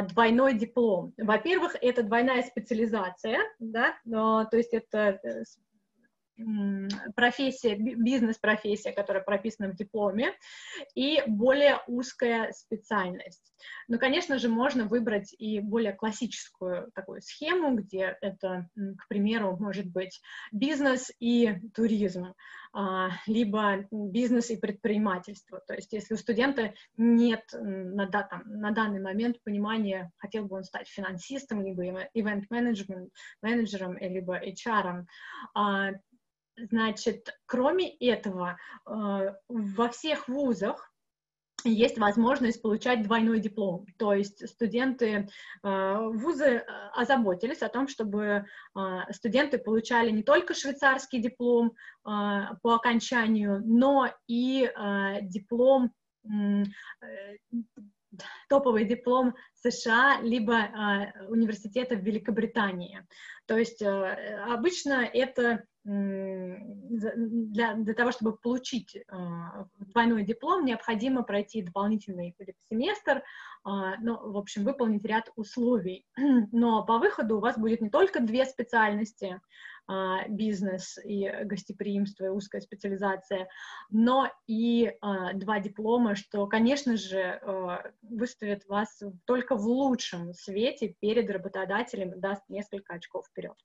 двойной 0.10 0.54
диплом. 0.54 1.14
Во-первых, 1.18 1.76
это 1.82 2.04
двойная 2.04 2.44
специализация, 2.44 3.40
да, 3.60 3.96
то 4.06 4.58
есть 4.58 4.74
это 4.74 5.20
э, 5.22 5.44
профессия, 7.16 7.76
бизнес-профессия, 7.76 8.92
которая 8.92 9.24
прописана 9.24 9.72
в 9.72 9.76
дипломе, 9.76 10.34
и 10.94 11.22
более 11.28 11.80
узкая 11.88 12.52
специальность. 12.52 13.54
Но, 13.88 13.98
конечно 13.98 14.38
же, 14.38 14.50
можно 14.50 14.86
выбрать 14.86 15.34
и 15.38 15.60
более 15.60 15.94
классическую 15.94 16.92
такую 16.94 17.22
схему, 17.22 17.76
где 17.76 18.18
это, 18.22 18.70
к 18.76 19.08
примеру, 19.08 19.58
может 19.60 19.88
быть 19.88 20.22
бизнес 20.52 21.12
и 21.20 21.56
туризм, 21.74 22.34
а, 22.74 23.12
либо 23.26 23.86
бизнес 23.92 24.50
и 24.50 24.58
предпринимательство. 24.58 25.62
То 25.66 25.76
есть 25.76 25.94
если 25.94 26.16
у 26.16 26.18
студента 26.18 26.74
нет 26.98 27.44
на, 27.54 28.08
там, 28.08 28.44
на 28.46 28.72
данный 28.72 29.00
момент 29.00 29.42
понимания, 29.44 30.12
хотел 30.18 30.46
бы 30.46 30.58
он 30.58 30.64
стать 30.64 30.90
финансистом, 30.90 31.64
либо 31.64 32.10
ивент-менеджером, 32.14 33.98
либо 33.98 34.38
HR, 34.38 35.06
Значит, 36.58 37.38
кроме 37.46 37.90
этого, 37.98 38.58
э, 38.88 39.34
во 39.48 39.90
всех 39.90 40.28
вузах 40.30 40.92
есть 41.66 41.98
возможность 41.98 42.62
получать 42.62 43.04
двойной 43.04 43.40
диплом. 43.40 43.88
То 43.98 44.14
есть 44.14 44.48
студенты, 44.48 45.28
э, 45.64 45.98
вузы 46.14 46.46
э, 46.46 46.66
озаботились 46.94 47.62
о 47.62 47.70
том, 47.70 47.88
чтобы 47.88 48.46
студенты 49.12 49.58
получали 49.58 50.12
не 50.12 50.24
только 50.24 50.54
швейцарский 50.54 51.20
диплом 51.20 51.74
по 52.04 52.76
окончанию, 52.76 53.62
но 53.66 54.14
и 54.28 54.70
диплом 55.24 55.92
топовый 58.48 58.86
диплом 58.86 59.36
США 59.56 60.20
либо 60.22 61.12
университета 61.28 61.96
в 61.96 62.04
Великобритании. 62.04 63.06
То 63.46 63.58
есть 63.58 63.82
обычно 63.82 65.04
это 65.04 65.66
для, 65.86 67.76
для 67.76 67.94
того, 67.94 68.12
чтобы 68.12 68.36
получить 68.38 68.98
двойной 69.78 70.24
диплом, 70.24 70.66
необходимо 70.66 71.22
пройти 71.22 71.62
дополнительный 71.62 72.36
семестр, 72.70 73.24
ну, 73.64 74.32
в 74.32 74.38
общем, 74.38 74.64
выполнить 74.64 75.06
ряд 75.06 75.30
условий. 75.36 76.06
Но 76.52 76.84
по 76.84 76.98
выходу 76.98 77.38
у 77.38 77.40
вас 77.40 77.58
будет 77.58 77.82
не 77.82 77.90
только 77.90 78.20
две 78.20 78.46
специальности, 78.46 79.40
а, 79.88 80.28
бизнес 80.28 80.98
и 81.04 81.30
гостеприимство 81.44 82.26
и 82.26 82.30
узкая 82.30 82.62
специализация, 82.62 83.48
но 83.92 84.32
и 84.48 84.92
а, 85.00 85.34
два 85.34 85.60
диплома, 85.60 86.16
что, 86.16 86.48
конечно 86.48 86.98
же, 86.98 87.22
а, 87.22 87.92
выставит 88.02 88.66
вас 88.68 89.04
только 89.26 89.56
в 89.56 89.68
лучшем 89.68 90.34
свете 90.34 90.96
перед 91.00 91.30
работодателем, 91.30 92.20
даст 92.20 92.42
несколько 92.50 92.96
очков 92.96 93.28
вперед. 93.28 93.56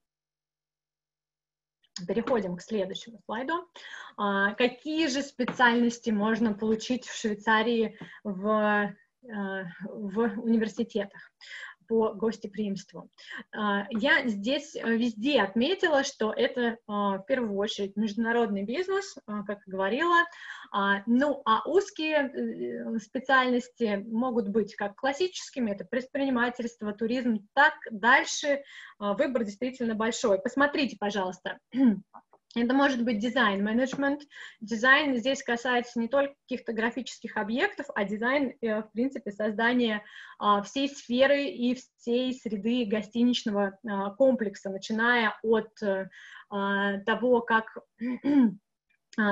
Переходим 2.07 2.57
к 2.57 2.63
следующему 2.63 3.21
слайду. 3.25 3.69
Какие 4.17 5.07
же 5.09 5.23
специальности 5.23 6.11
можно 6.11 6.53
получить 6.55 7.07
в 7.07 7.19
Швейцарии 7.19 7.99
в, 8.25 8.95
в 9.23 10.19
университетах? 10.41 11.31
По 11.91 12.13
гостеприимству. 12.13 13.11
А, 13.53 13.89
я 13.91 14.29
здесь 14.29 14.77
э, 14.77 14.97
везде 14.97 15.43
отметила, 15.43 16.05
что 16.05 16.33
это 16.33 16.79
а, 16.87 17.19
в 17.19 17.27
первую 17.27 17.57
очередь 17.59 17.97
международный 17.97 18.63
бизнес, 18.63 19.17
а, 19.27 19.43
как 19.43 19.59
говорила, 19.67 20.25
ну 21.07 21.43
а 21.45 21.69
узкие 21.69 22.31
э, 22.31 22.99
специальности 23.01 24.05
могут 24.07 24.51
быть 24.51 24.77
как 24.77 24.95
классическими, 24.95 25.73
это 25.73 25.85
предпринимательство, 25.85 26.93
туризм, 26.93 27.49
так 27.55 27.75
дальше 27.91 28.63
выбор 29.01 29.43
действительно 29.43 29.97
большой. 29.97 30.41
Посмотрите, 30.41 30.97
пожалуйста, 30.97 31.59
это 32.57 32.75
может 32.75 33.05
быть 33.05 33.21
дизайн-менеджмент. 33.21 34.23
Дизайн 34.61 35.17
здесь 35.17 35.43
касается 35.43 36.01
не 36.01 36.09
только 36.09 36.35
каких-то 36.49 36.73
графических 36.73 37.37
объектов, 37.37 37.87
а 37.95 38.05
дизайн, 38.05 38.55
э, 38.61 38.83
в 38.83 38.91
принципе, 38.93 39.31
создания 39.31 40.03
а, 40.39 40.63
всей 40.63 40.89
сферы 40.89 41.45
и 41.45 41.77
всей 41.77 42.35
среды 42.35 42.87
гостиничного 42.87 43.79
а, 43.87 44.11
комплекса, 44.11 44.71
начиная 44.71 45.39
от 45.45 45.71
э, 45.83 46.09
а, 46.49 46.99
того, 47.01 47.41
как 47.41 47.79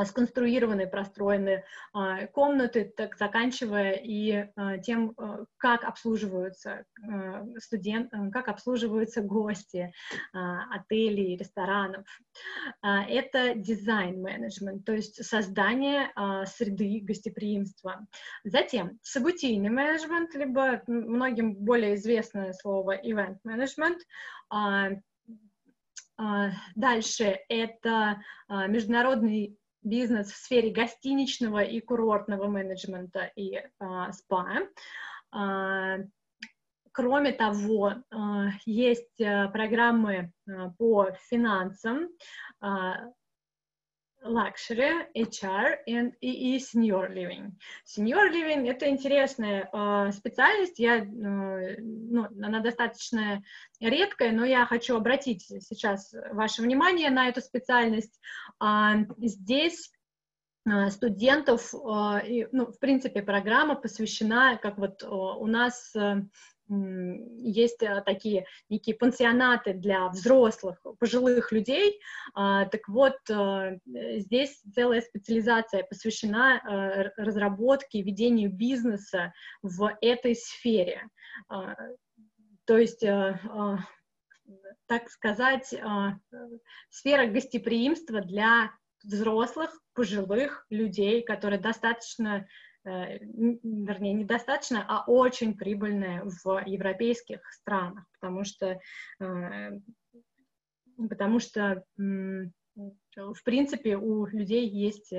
сконструированы, 0.04 0.86
простроены 0.86 1.64
а, 1.92 2.26
комнаты, 2.26 2.92
так 2.96 3.16
заканчивая 3.16 3.92
и 3.92 4.48
а, 4.56 4.78
тем, 4.78 5.14
как 5.56 5.84
обслуживаются 5.84 6.84
студент, 7.58 8.12
как 8.32 8.48
обслуживаются 8.48 9.22
гости 9.22 9.92
отелей, 10.32 11.36
ресторанов. 11.36 12.06
Это 12.82 13.54
дизайн-менеджмент, 13.54 14.84
то 14.84 14.92
есть 14.92 15.24
создание 15.24 16.12
среды 16.46 17.00
гостеприимства. 17.02 18.06
Затем 18.44 18.98
событийный 19.02 19.70
менеджмент, 19.70 20.34
либо 20.34 20.82
многим 20.86 21.54
более 21.54 21.94
известное 21.96 22.52
слово 22.52 22.96
event-менеджмент, 22.96 24.00
Дальше 26.74 27.38
это 27.48 28.20
международный 28.48 29.57
бизнес 29.82 30.32
в 30.32 30.36
сфере 30.36 30.70
гостиничного 30.70 31.62
и 31.62 31.80
курортного 31.80 32.46
менеджмента 32.46 33.30
и 33.36 33.60
а, 33.78 34.12
спа. 34.12 34.60
А, 35.30 35.98
кроме 36.92 37.32
того, 37.32 37.94
а, 38.10 38.48
есть 38.66 39.20
а, 39.20 39.48
программы 39.48 40.32
по 40.78 41.10
финансам, 41.28 42.08
luxury, 44.24 45.06
HR 45.14 45.78
and, 45.86 46.12
и 46.20 46.58
senior 46.58 47.08
living. 47.08 47.52
Senior 47.84 48.30
living— 48.30 48.68
это 48.70 48.88
интересная 48.88 49.68
э, 49.72 50.12
специальность, 50.12 50.78
я, 50.78 50.98
э, 50.98 51.76
ну, 51.80 52.26
она 52.42 52.60
достаточно 52.60 53.42
редкая, 53.80 54.32
но 54.32 54.44
я 54.44 54.66
хочу 54.66 54.96
обратить 54.96 55.42
сейчас 55.42 56.14
ваше 56.32 56.62
внимание 56.62 57.10
на 57.10 57.28
эту 57.28 57.40
специальность. 57.40 58.20
Э, 58.62 59.04
здесь 59.18 59.92
студентов, 60.90 61.72
и, 62.26 62.46
ну, 62.52 62.66
в 62.66 62.78
принципе, 62.78 63.22
программа 63.22 63.74
посвящена, 63.74 64.58
как 64.60 64.76
вот 64.76 65.02
у 65.02 65.46
нас 65.46 65.94
есть 66.68 67.82
э, 67.82 68.02
такие 68.04 68.46
некие 68.68 68.94
пансионаты 68.94 69.72
для 69.72 70.08
взрослых, 70.08 70.80
пожилых 70.98 71.50
людей. 71.52 71.98
А, 72.34 72.66
так 72.66 72.88
вот, 72.88 73.16
э, 73.30 73.78
здесь 74.18 74.60
целая 74.74 75.00
специализация 75.00 75.84
посвящена 75.84 76.58
э, 76.58 77.22
разработке, 77.22 78.02
ведению 78.02 78.52
бизнеса 78.52 79.32
в 79.62 79.96
этой 80.00 80.34
сфере. 80.34 81.08
А, 81.48 81.74
то 82.66 82.76
есть 82.76 83.04
так 84.86 85.10
сказать, 85.10 85.74
сфера 86.90 87.26
гостеприимства 87.26 88.20
для 88.20 88.70
взрослых, 89.02 89.70
пожилых 89.94 90.66
людей, 90.70 91.22
которые 91.22 91.60
достаточно 91.60 92.46
вернее, 92.84 94.12
недостаточно, 94.14 94.84
а 94.88 95.04
очень 95.06 95.56
прибыльная 95.56 96.22
в 96.24 96.62
европейских 96.66 97.40
странах, 97.52 98.04
потому 98.12 98.44
что, 98.44 98.78
э, 99.20 99.70
потому 101.08 101.38
что 101.38 101.84
в 103.16 103.42
принципе, 103.44 103.96
у 103.96 104.26
людей 104.26 104.68
есть 104.68 105.12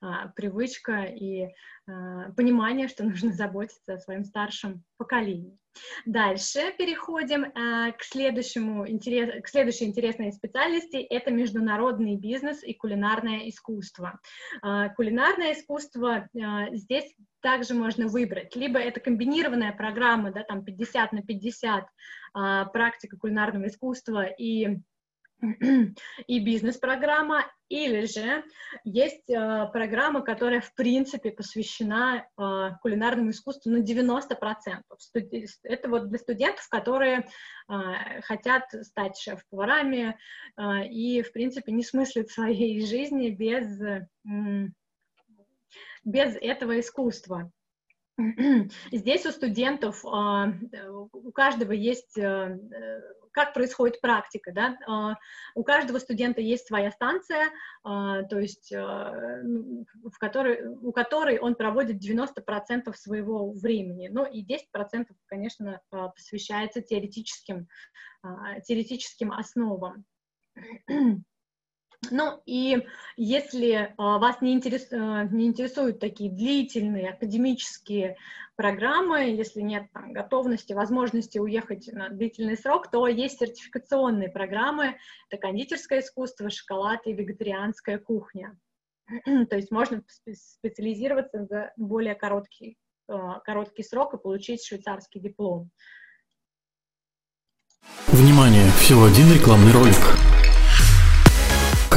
а, 0.00 0.28
привычка 0.28 1.02
и 1.02 1.48
а, 1.86 2.32
понимание, 2.32 2.88
что 2.88 3.04
нужно 3.04 3.32
заботиться 3.32 3.94
о 3.94 3.98
своем 3.98 4.24
старшем 4.24 4.84
поколении. 4.96 5.58
Дальше 6.04 6.74
переходим 6.78 7.44
а, 7.44 7.92
к, 7.92 8.02
следующему, 8.02 8.88
интерес, 8.88 9.42
к 9.42 9.48
следующей 9.48 9.86
интересной 9.86 10.32
специальности. 10.32 10.96
Это 10.96 11.30
международный 11.30 12.16
бизнес 12.16 12.62
и 12.62 12.74
кулинарное 12.74 13.48
искусство. 13.48 14.18
А, 14.62 14.90
кулинарное 14.90 15.52
искусство 15.52 16.28
а, 16.38 16.74
здесь 16.74 17.14
также 17.40 17.74
можно 17.74 18.06
выбрать. 18.06 18.54
Либо 18.54 18.78
это 18.78 19.00
комбинированная 19.00 19.72
программа, 19.72 20.32
да, 20.32 20.44
там 20.44 20.64
50 20.64 21.12
на 21.12 21.22
50 21.22 21.84
а, 22.34 22.64
практика 22.66 23.16
кулинарного 23.16 23.66
искусства 23.66 24.24
и 24.24 24.78
и 26.26 26.40
бизнес-программа, 26.40 27.44
или 27.68 28.04
же 28.04 28.44
есть 28.84 29.28
э, 29.28 29.68
программа, 29.72 30.22
которая 30.22 30.60
в 30.60 30.72
принципе 30.74 31.32
посвящена 31.32 32.26
э, 32.38 32.70
кулинарному 32.80 33.30
искусству 33.30 33.70
на 33.70 33.82
90%. 33.82 34.36
Студи- 34.98 35.46
это 35.64 35.88
вот 35.88 36.08
для 36.08 36.18
студентов, 36.18 36.68
которые 36.68 37.26
э, 37.68 38.20
хотят 38.22 38.64
стать 38.82 39.18
шеф-поварами 39.18 40.16
э, 40.56 40.86
и 40.88 41.22
в 41.22 41.32
принципе 41.32 41.72
не 41.72 41.82
смыслят 41.82 42.30
своей 42.30 42.84
жизни 42.86 43.30
без, 43.30 43.80
э, 43.80 44.06
без 46.04 46.36
этого 46.36 46.78
искусства. 46.78 47.50
Здесь 48.92 49.26
у 49.26 49.30
студентов, 49.30 50.04
а, 50.04 50.52
у 51.12 51.32
каждого 51.32 51.72
есть, 51.72 52.18
э, 52.18 52.58
как 53.32 53.54
происходит 53.54 54.00
практика, 54.00 54.52
да, 54.52 54.78
а, 54.86 55.16
у 55.54 55.64
каждого 55.64 55.98
студента 55.98 56.40
есть 56.40 56.66
своя 56.66 56.90
станция, 56.90 57.48
а, 57.82 58.22
то 58.22 58.38
есть 58.38 58.72
ну, 58.72 59.86
в 60.04 60.18
которой, 60.18 60.66
у 60.66 60.92
которой 60.92 61.38
он 61.38 61.54
проводит 61.54 61.96
90% 61.96 62.94
своего 62.94 63.52
времени, 63.52 64.08
ну 64.08 64.24
и 64.24 64.44
10%, 64.44 65.06
конечно, 65.26 65.80
посвящается 65.90 66.80
теоретическим, 66.82 67.68
теоретическим 68.66 69.32
основам. 69.32 70.04
Ну 72.10 72.42
и 72.46 72.86
если 73.16 73.94
а, 73.96 74.18
вас 74.18 74.40
не, 74.40 74.52
интерес, 74.52 74.88
а, 74.92 75.24
не 75.24 75.46
интересуют 75.46 76.00
такие 76.00 76.30
длительные 76.30 77.10
академические 77.10 78.16
программы, 78.56 79.30
если 79.30 79.60
нет 79.60 79.86
там, 79.92 80.12
готовности, 80.12 80.72
возможности 80.72 81.38
уехать 81.38 81.88
на 81.92 82.08
длительный 82.08 82.56
срок, 82.56 82.90
то 82.90 83.06
есть 83.06 83.38
сертификационные 83.38 84.30
программы, 84.30 84.96
это 85.30 85.40
кондитерское 85.40 86.00
искусство, 86.00 86.50
шоколад 86.50 87.06
и 87.06 87.12
вегетарианская 87.12 87.98
кухня. 87.98 88.58
То 89.24 89.56
есть 89.56 89.70
можно 89.70 90.02
специализироваться 90.32 91.46
за 91.46 91.72
более 91.76 92.14
короткий, 92.14 92.76
а, 93.08 93.40
короткий 93.40 93.84
срок 93.84 94.14
и 94.14 94.18
получить 94.18 94.64
швейцарский 94.64 95.20
диплом. 95.20 95.70
Внимание! 98.08 98.68
Всего 98.72 99.04
один 99.04 99.32
рекламный 99.32 99.72
ролик. 99.72 100.41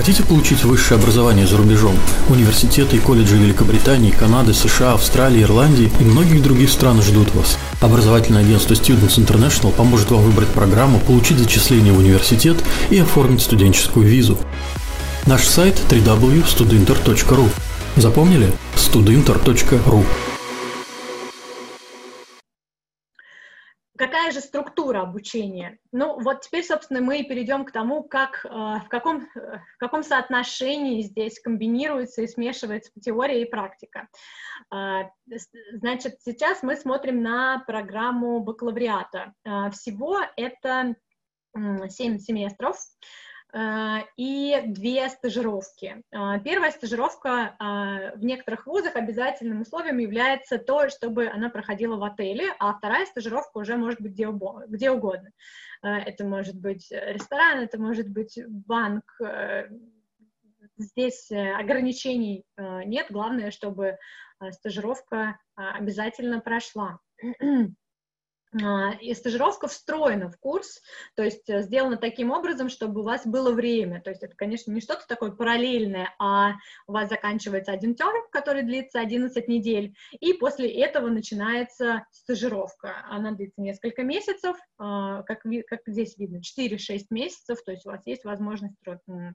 Хотите 0.05 0.21
получить 0.21 0.63
высшее 0.63 0.99
образование 0.99 1.47
за 1.47 1.57
рубежом? 1.57 1.95
Университеты 2.29 2.95
и 2.95 2.99
колледжи 2.99 3.37
Великобритании, 3.37 4.11
Канады, 4.11 4.53
США, 4.53 4.93
Австралии, 4.93 5.41
Ирландии 5.41 5.91
и 5.99 6.03
многих 6.03 6.43
других 6.43 6.69
стран 6.69 7.01
ждут 7.01 7.33
вас. 7.33 7.57
Образовательное 7.81 8.43
агентство 8.43 8.75
Students 8.75 9.17
International 9.17 9.71
поможет 9.71 10.11
вам 10.11 10.21
выбрать 10.21 10.49
программу, 10.49 10.99
получить 10.99 11.39
зачисление 11.39 11.91
в 11.91 11.97
университет 11.97 12.57
и 12.91 12.99
оформить 12.99 13.41
студенческую 13.41 14.05
визу. 14.05 14.37
Наш 15.25 15.43
сайт 15.47 15.81
www.studinter.ru. 15.89 17.49
Запомнили? 17.95 18.53
studinter.ru. 18.75 20.05
Какая 23.97 24.31
же 24.31 24.41
структура 24.41 25.01
обучения? 25.01 25.79
Ну, 25.93 26.19
вот 26.19 26.41
теперь, 26.41 26.65
собственно, 26.65 26.99
мы 26.99 27.23
перейдем 27.23 27.63
к 27.63 27.71
тому, 27.71 28.03
как, 28.03 28.45
э, 28.45 28.49
в, 28.49 28.87
каком, 28.89 29.27
в 29.33 29.77
каком 29.77 30.03
соотношении 30.03 31.01
здесь 31.01 31.39
комбинируется 31.39 32.21
и 32.21 32.27
смешивается 32.27 32.91
теория 32.99 33.41
и 33.41 33.49
практика. 33.49 34.09
Э, 34.73 35.03
значит, 35.71 36.17
сейчас 36.25 36.61
мы 36.61 36.75
смотрим 36.75 37.23
на 37.23 37.59
программу 37.59 38.41
бакалавриата. 38.41 39.33
Э, 39.45 39.69
всего 39.71 40.19
это 40.35 40.95
7 41.55 42.17
семестров. 42.17 42.77
Э, 43.53 43.99
и 44.17 44.61
две 44.65 45.07
стажировки. 45.09 46.03
Э, 46.11 46.39
первая 46.43 46.71
стажировка 46.71 47.55
э, 47.57 48.17
в 48.17 48.23
некоторых 48.23 48.67
вузах 48.67 48.95
обязательным 48.97 49.61
условием 49.61 49.97
является 49.97 50.57
то, 50.57 50.89
чтобы 50.89 51.27
она 51.27 51.49
проходила 51.49 51.95
в 51.95 52.03
отеле, 52.03 52.53
а 52.59 52.73
вторая 52.73 53.05
стажировка 53.05 53.59
уже 53.59 53.77
может 53.77 54.01
быть 54.01 54.11
где, 54.11 54.27
где 54.67 54.91
угодно. 54.91 55.31
Это 55.81 56.25
может 56.25 56.55
быть 56.59 56.87
ресторан, 56.89 57.59
это 57.59 57.79
может 57.79 58.09
быть 58.09 58.39
банк. 58.47 59.03
Здесь 60.77 61.31
ограничений 61.31 62.43
нет, 62.57 63.07
главное, 63.11 63.51
чтобы 63.51 63.97
стажировка 64.51 65.37
обязательно 65.55 66.39
прошла. 66.39 66.99
А, 68.63 68.93
и 69.01 69.13
стажировка 69.13 69.67
встроена 69.67 70.29
в 70.29 70.37
курс, 70.37 70.81
то 71.15 71.23
есть 71.23 71.49
э, 71.49 71.61
сделана 71.63 71.97
таким 71.97 72.31
образом, 72.31 72.69
чтобы 72.69 73.01
у 73.01 73.03
вас 73.03 73.25
было 73.25 73.51
время. 73.51 74.01
То 74.01 74.11
есть 74.11 74.23
это, 74.23 74.35
конечно, 74.35 74.71
не 74.71 74.79
что-то 74.79 75.05
такое 75.07 75.31
параллельное, 75.31 76.13
а 76.19 76.53
у 76.87 76.93
вас 76.93 77.09
заканчивается 77.09 77.73
один 77.73 77.95
терм, 77.95 78.23
который 78.31 78.63
длится 78.63 78.99
11 78.99 79.47
недель, 79.47 79.95
и 80.11 80.33
после 80.33 80.69
этого 80.69 81.09
начинается 81.09 82.05
стажировка. 82.11 83.05
Она 83.09 83.31
длится 83.31 83.61
несколько 83.61 84.03
месяцев, 84.03 84.55
а, 84.77 85.23
как, 85.23 85.43
как 85.67 85.81
здесь 85.87 86.17
видно, 86.17 86.37
4-6 86.37 87.07
месяцев, 87.09 87.61
то 87.63 87.71
есть 87.71 87.85
у 87.85 87.89
вас 87.89 88.05
есть 88.05 88.23
возможность 88.23 88.75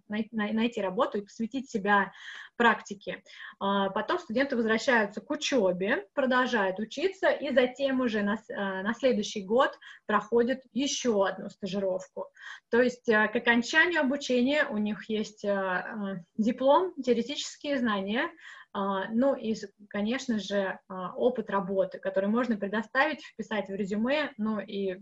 найти 0.09 0.81
работу 0.81 1.19
и 1.19 1.23
посвятить 1.23 1.69
себя 1.69 2.13
практике. 2.57 3.23
А, 3.59 3.91
потом 3.91 4.19
студенты 4.19 4.57
возвращаются 4.57 5.21
к 5.21 5.31
учебе, 5.31 6.07
продолжают 6.15 6.79
учиться, 6.79 7.29
и 7.29 7.53
затем 7.53 8.01
уже 8.01 8.23
на, 8.23 8.39
на 8.49 8.95
следующий 8.95 9.10
следующий 9.11 9.45
год 9.45 9.77
проходит 10.07 10.63
еще 10.73 11.27
одну 11.27 11.51
стажировку. 11.51 12.29
То 12.71 12.81
есть 12.81 13.09
э, 13.09 13.29
к 13.29 13.37
окончанию 13.37 14.01
обучения 14.01 14.67
у 14.67 14.79
них 14.79 15.09
есть 15.09 15.45
э, 15.45 15.49
э, 15.49 16.17
диплом, 16.37 16.95
теоретические 17.03 17.79
знания, 17.79 18.31
ну 18.73 19.35
и, 19.35 19.57
конечно 19.89 20.39
же, 20.39 20.79
опыт 20.89 21.51
работы, 21.51 21.99
который 21.99 22.29
можно 22.29 22.57
предоставить, 22.57 23.21
вписать 23.21 23.67
в 23.67 23.75
резюме, 23.75 24.33
ну 24.37 24.61
и 24.61 25.01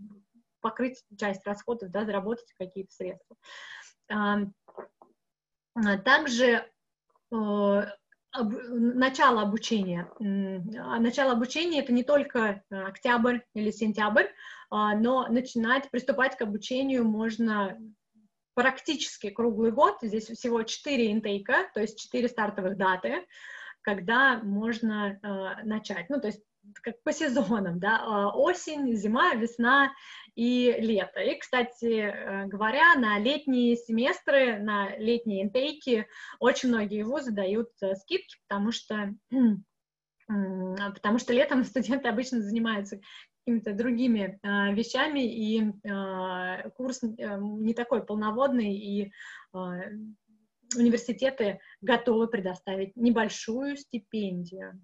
покрыть 0.62 1.04
часть 1.18 1.46
расходов, 1.46 1.90
да, 1.90 2.06
заработать 2.06 2.50
какие-то 2.58 2.90
средства. 2.94 3.36
Также 6.02 6.66
об, 8.38 8.54
начало 8.68 9.42
обучения. 9.42 10.10
А 10.20 11.00
начало 11.00 11.32
обучения 11.32 11.80
это 11.80 11.92
не 11.92 12.04
только 12.04 12.62
э, 12.70 12.82
октябрь 12.82 13.40
или 13.54 13.70
сентябрь, 13.70 14.26
а, 14.70 14.94
но 14.94 15.26
начинать, 15.28 15.90
приступать 15.90 16.36
к 16.36 16.42
обучению 16.42 17.04
можно 17.04 17.78
практически 18.54 19.30
круглый 19.30 19.72
год. 19.72 19.98
Здесь 20.02 20.26
всего 20.26 20.62
4 20.62 21.12
интейка, 21.12 21.70
то 21.74 21.80
есть 21.80 22.00
4 22.00 22.28
стартовых 22.28 22.76
даты, 22.76 23.26
когда 23.82 24.40
можно 24.42 25.18
э, 25.22 25.64
начать. 25.64 26.10
Ну, 26.10 26.20
то 26.20 26.28
есть 26.28 26.42
как 26.82 27.02
по 27.02 27.12
сезонам, 27.12 27.78
да, 27.78 28.00
а, 28.02 28.28
осень, 28.34 28.94
зима, 28.94 29.34
весна 29.34 29.92
и 30.34 30.74
лето. 30.78 31.20
И, 31.20 31.38
кстати 31.38 32.00
э, 32.00 32.46
говоря, 32.46 32.94
на 32.96 33.18
летние 33.18 33.76
семестры, 33.76 34.58
на 34.58 34.96
летние 34.96 35.42
интейки 35.42 36.06
очень 36.38 36.68
многие 36.68 37.02
вузы 37.02 37.32
дают 37.32 37.70
э, 37.82 37.94
скидки, 37.96 38.36
потому 38.46 38.72
что 38.72 39.14
потому 40.26 41.18
что 41.18 41.32
летом 41.32 41.64
студенты 41.64 42.08
обычно 42.08 42.40
занимаются 42.40 43.00
какими-то 43.44 43.72
другими 43.72 44.38
э, 44.42 44.74
вещами, 44.74 45.20
и 45.20 45.72
э, 45.82 46.70
курс 46.70 47.02
э, 47.02 47.38
не 47.40 47.74
такой 47.74 48.04
полноводный, 48.04 48.74
и 48.74 49.04
э, 49.06 49.58
университеты 50.76 51.60
готовы 51.80 52.28
предоставить 52.28 52.94
небольшую 52.96 53.76
стипендию. 53.76 54.80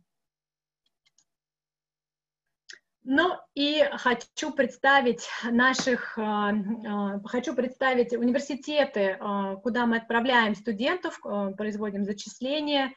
Ну 3.07 3.35
и 3.55 3.87
хочу 3.99 4.51
представить 4.51 5.29
наших, 5.45 6.19
а, 6.19 6.49
а, 6.51 7.21
хочу 7.27 7.55
представить 7.55 8.15
университеты, 8.15 9.19
а, 9.21 9.57
куда 9.57 9.85
мы 9.85 9.99
отправляем 9.99 10.55
студентов, 10.55 11.21
производим 11.57 12.05
зачисления. 12.05 12.95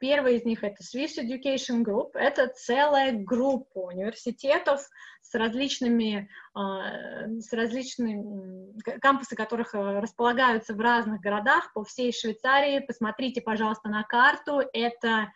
Первый 0.00 0.36
из 0.36 0.44
них 0.44 0.64
это 0.64 0.82
Swiss 0.82 1.18
Education 1.18 1.84
Group. 1.84 2.12
Это 2.14 2.48
целая 2.48 3.12
группа 3.12 3.78
университетов 3.78 4.88
с 5.20 5.34
различными, 5.34 6.30
с 6.56 7.52
различными 7.52 8.80
кампусы, 9.00 9.36
которых 9.36 9.74
располагаются 9.74 10.74
в 10.74 10.80
разных 10.80 11.20
городах 11.20 11.70
по 11.74 11.84
всей 11.84 12.12
Швейцарии. 12.12 12.80
Посмотрите, 12.80 13.42
пожалуйста, 13.42 13.90
на 13.90 14.04
карту. 14.04 14.62
Это 14.72 15.30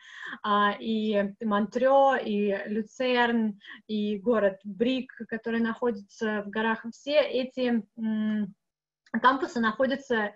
и 0.80 1.22
Монтрео, 1.42 2.16
и 2.16 2.56
Люцерн, 2.66 3.61
и 3.87 4.18
город 4.18 4.61
Брик, 4.64 5.12
который 5.28 5.61
находится 5.61 6.42
в 6.46 6.48
горах. 6.48 6.87
Все 6.92 7.20
эти 7.20 7.85
кампусы 9.18 9.61
находятся 9.61 10.14
э, 10.14 10.33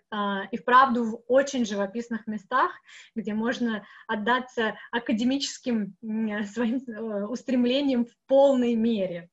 и 0.50 0.56
вправду 0.56 1.04
в 1.04 1.22
очень 1.28 1.64
живописных 1.64 2.26
местах, 2.26 2.72
где 3.14 3.32
можно 3.32 3.84
отдаться 4.08 4.76
академическим 4.90 5.96
э, 6.02 6.44
своим 6.44 6.78
э, 6.88 7.26
устремлениям 7.26 8.06
в 8.06 8.16
полной 8.26 8.74
мере. 8.74 9.30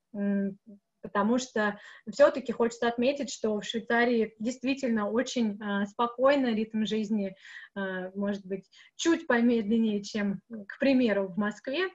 Потому 1.01 1.37
что 1.37 1.79
все-таки 2.11 2.51
хочется 2.51 2.87
отметить, 2.87 3.31
что 3.31 3.59
в 3.59 3.63
Швейцарии 3.63 4.35
действительно 4.39 5.09
очень 5.09 5.59
э, 5.59 5.85
спокойно, 5.87 6.53
ритм 6.53 6.85
жизни 6.85 7.35
э, 7.75 8.11
может 8.15 8.45
быть 8.45 8.69
чуть 8.95 9.27
помедленнее, 9.27 10.03
чем, 10.03 10.41
к 10.67 10.79
примеру, 10.79 11.27
в 11.27 11.37
Москве, 11.37 11.89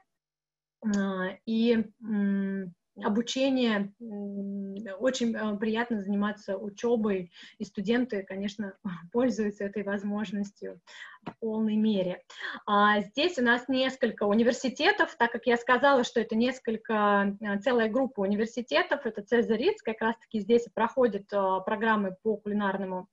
а, 0.85 1.37
и 1.47 1.85
обучение, 3.03 3.93
очень 4.99 5.37
а, 5.37 5.57
приятно 5.57 6.03
заниматься 6.03 6.57
учебой, 6.57 7.33
и 7.59 7.65
студенты, 7.65 8.23
конечно, 8.23 8.75
пользуются 9.13 9.65
этой 9.65 9.83
возможностью 9.83 10.81
в 11.25 11.39
полной 11.41 11.77
мере. 11.77 12.23
А 12.67 13.01
здесь 13.01 13.39
у 13.39 13.43
нас 13.43 13.69
несколько 13.69 14.25
университетов, 14.25 15.15
так 15.17 15.33
как 15.33 15.47
я 15.47 15.57
сказала, 15.57 16.05
что 16.05 16.21
это 16.21 16.37
несколько, 16.37 17.37
целая 17.63 17.91
группа 17.91 18.21
университетов, 18.21 19.05
это 19.05 19.23
Цезарь 19.23 19.75
как 19.85 20.01
раз-таки 20.01 20.41
здесь 20.41 20.67
проходят 20.73 21.27
программы 21.29 22.17
по 22.23 22.37
кулинарному 22.37 23.09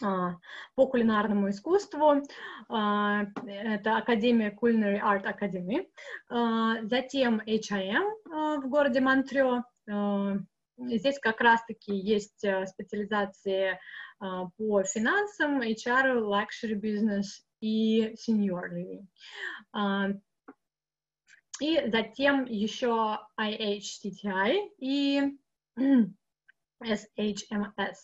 по 0.00 0.86
кулинарному 0.86 1.50
искусству. 1.50 2.22
А, 2.68 3.26
это 3.46 3.96
Академия 3.96 4.50
Culinary 4.50 5.00
Art 5.00 5.24
Academy. 5.24 5.88
А, 6.28 6.82
затем 6.82 7.40
HIM 7.46 8.60
в 8.60 8.68
городе 8.68 9.00
Монтрео. 9.00 9.64
Здесь 10.76 11.18
как 11.20 11.40
раз-таки 11.40 11.94
есть 11.94 12.44
специализации 12.66 13.78
по 14.18 14.82
финансам, 14.82 15.60
HR, 15.60 16.18
Luxury 16.18 16.74
Business 16.74 17.26
и 17.60 18.14
Senior 18.14 18.62
Living. 18.72 20.20
И 21.60 21.88
затем 21.88 22.46
еще 22.46 23.20
IHCTI 23.38 24.70
и 24.78 25.38
SHMS. 26.84 27.96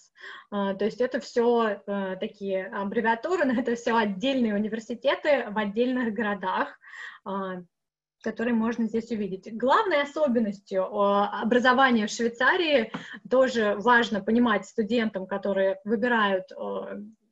А, 0.50 0.74
то 0.74 0.84
есть 0.84 1.00
это 1.00 1.20
все 1.20 1.82
э, 1.86 2.16
такие 2.20 2.66
аббревиатуры, 2.66 3.44
но 3.44 3.52
это 3.60 3.74
все 3.74 3.96
отдельные 3.96 4.54
университеты 4.54 5.46
в 5.50 5.58
отдельных 5.58 6.12
городах, 6.14 6.68
а, 7.24 7.62
которые 8.22 8.54
можно 8.54 8.86
здесь 8.86 9.10
увидеть. 9.10 9.56
Главной 9.56 10.02
особенностью 10.02 10.84
образования 10.84 12.06
в 12.06 12.10
Швейцарии 12.10 12.92
тоже 13.30 13.76
важно 13.78 14.20
понимать 14.20 14.66
студентам, 14.66 15.26
которые 15.26 15.80
выбирают 15.84 16.52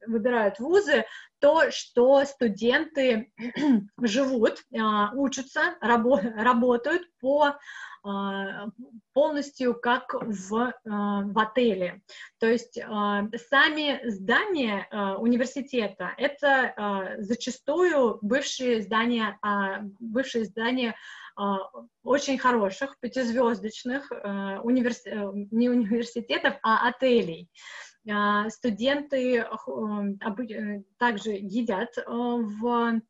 выбирают 0.06 0.58
вузы, 0.58 1.04
то, 1.38 1.70
что 1.70 2.24
студенты 2.24 3.32
живут, 4.02 4.64
а, 4.76 5.12
учатся, 5.14 5.76
рабо 5.80 6.20
работают 6.20 7.02
по 7.20 7.56
полностью 9.12 9.74
как 9.74 10.14
в, 10.14 10.72
в 10.84 11.38
отеле. 11.38 12.02
То 12.38 12.46
есть 12.46 12.74
сами 13.48 14.08
здания 14.08 14.88
университета— 15.18 16.12
это 16.16 17.16
зачастую 17.18 18.18
бывшие 18.22 18.82
здания, 18.82 19.38
бывшие 19.98 20.44
здания 20.44 20.94
очень 22.02 22.38
хороших, 22.38 22.98
пятизвездочных 23.00 24.10
универс... 24.10 25.06
Э, 25.06 25.30
не 25.50 25.68
университетов, 25.68 26.54
а 26.62 26.88
отелей. 26.88 27.48
Студенты 28.48 29.38
э, 29.38 30.82
также 30.98 31.30
едят 31.30 31.90
в 32.06 32.66
а, 32.66 33.00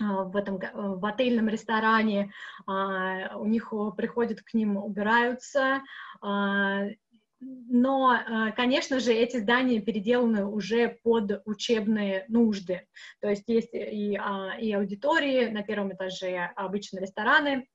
в 0.00 0.36
этом 0.36 0.56
э, 0.56 0.70
в 0.72 1.04
отельном 1.04 1.48
ресторане, 1.48 2.32
а, 2.66 3.36
у 3.36 3.46
них 3.46 3.72
приходят 3.96 4.40
к 4.42 4.54
ним, 4.54 4.76
убираются, 4.76 5.82
а, 6.20 6.86
но, 7.44 8.16
конечно 8.54 9.00
же, 9.00 9.12
эти 9.12 9.38
здания 9.38 9.80
переделаны 9.80 10.46
уже 10.46 11.00
под 11.02 11.42
учебные 11.44 12.24
нужды. 12.28 12.86
То 13.20 13.30
есть 13.30 13.48
есть 13.48 13.74
и, 13.74 14.12
и 14.12 14.72
аудитории 14.72 15.48
на 15.48 15.64
первом 15.64 15.92
этаже, 15.92 16.52
обычные 16.54 17.00
рестораны, 17.02 17.66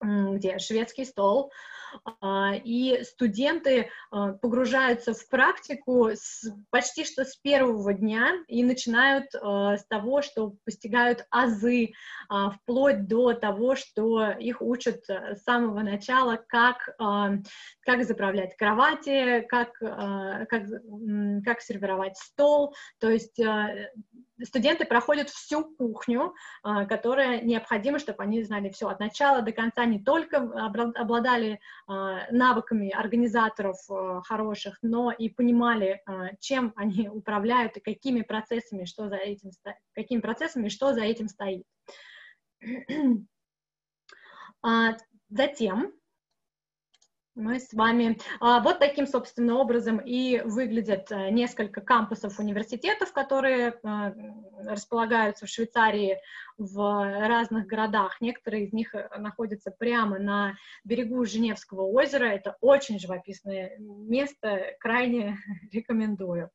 где 0.00 0.58
шведский 0.58 1.04
стол, 1.04 1.52
а, 2.20 2.54
и 2.56 3.02
студенты 3.04 3.90
а, 4.10 4.32
погружаются 4.32 5.14
в 5.14 5.28
практику 5.28 6.10
с, 6.10 6.50
почти 6.70 7.04
что 7.04 7.24
с 7.24 7.36
первого 7.36 7.92
дня 7.94 8.32
и 8.48 8.64
начинают 8.64 9.26
а, 9.34 9.76
с 9.76 9.84
того, 9.86 10.22
что 10.22 10.54
постигают 10.64 11.26
азы, 11.30 11.92
вплоть 12.28 13.06
до 13.06 13.32
того, 13.34 13.76
что 13.76 14.30
их 14.30 14.60
учат 14.62 15.04
с 15.08 15.42
самого 15.42 15.80
начала, 15.80 16.42
как, 16.48 16.96
как 16.98 18.04
заправлять 18.04 18.56
кровати, 18.56 19.46
как, 19.48 19.74
как, 19.78 20.48
как 20.48 21.60
сервировать 21.60 22.16
стол, 22.16 22.74
то 22.98 23.10
есть 23.10 23.38
студенты 24.42 24.84
проходят 24.84 25.30
всю 25.30 25.64
кухню, 25.76 26.34
а, 26.62 26.86
которая 26.86 27.40
необходима, 27.40 27.98
чтобы 27.98 28.22
они 28.22 28.42
знали 28.42 28.70
все 28.70 28.88
от 28.88 29.00
начала 29.00 29.42
до 29.42 29.52
конца, 29.52 29.84
не 29.84 30.02
только 30.02 30.38
обладали 30.38 31.60
а, 31.86 32.30
навыками 32.30 32.90
организаторов 32.90 33.76
а, 33.90 34.22
хороших, 34.22 34.78
но 34.82 35.12
и 35.12 35.28
понимали, 35.28 36.02
чем 36.40 36.72
они 36.76 37.08
управляют 37.10 37.76
и 37.76 37.80
какими 37.80 38.22
процессами, 38.22 38.84
что 38.84 39.08
за 39.08 39.16
этим, 39.16 39.50
какими 39.94 40.20
процессами, 40.20 40.68
что 40.68 40.92
за 40.94 41.02
этим 41.02 41.28
стоит. 41.28 41.64
Затем 45.30 45.92
мы 47.34 47.58
с 47.58 47.72
вами 47.72 48.18
а, 48.40 48.60
вот 48.60 48.78
таким, 48.78 49.06
собственно, 49.06 49.56
образом 49.56 49.98
и 49.98 50.40
выглядят 50.44 51.10
а, 51.10 51.30
несколько 51.30 51.80
кампусов 51.80 52.38
университетов, 52.38 53.12
которые 53.12 53.78
а, 53.82 54.12
располагаются 54.64 55.46
в 55.46 55.48
Швейцарии 55.48 56.18
в 56.58 57.28
разных 57.28 57.66
городах. 57.66 58.20
Некоторые 58.20 58.66
из 58.66 58.72
них 58.72 58.94
э, 58.94 59.08
находятся 59.18 59.72
прямо 59.72 60.20
на 60.20 60.54
берегу 60.84 61.24
Женевского 61.24 61.82
озера. 61.82 62.26
Это 62.26 62.56
очень 62.60 63.00
живописное 63.00 63.76
место, 63.78 64.76
крайне 64.78 65.38
рекомендую. 65.72 66.50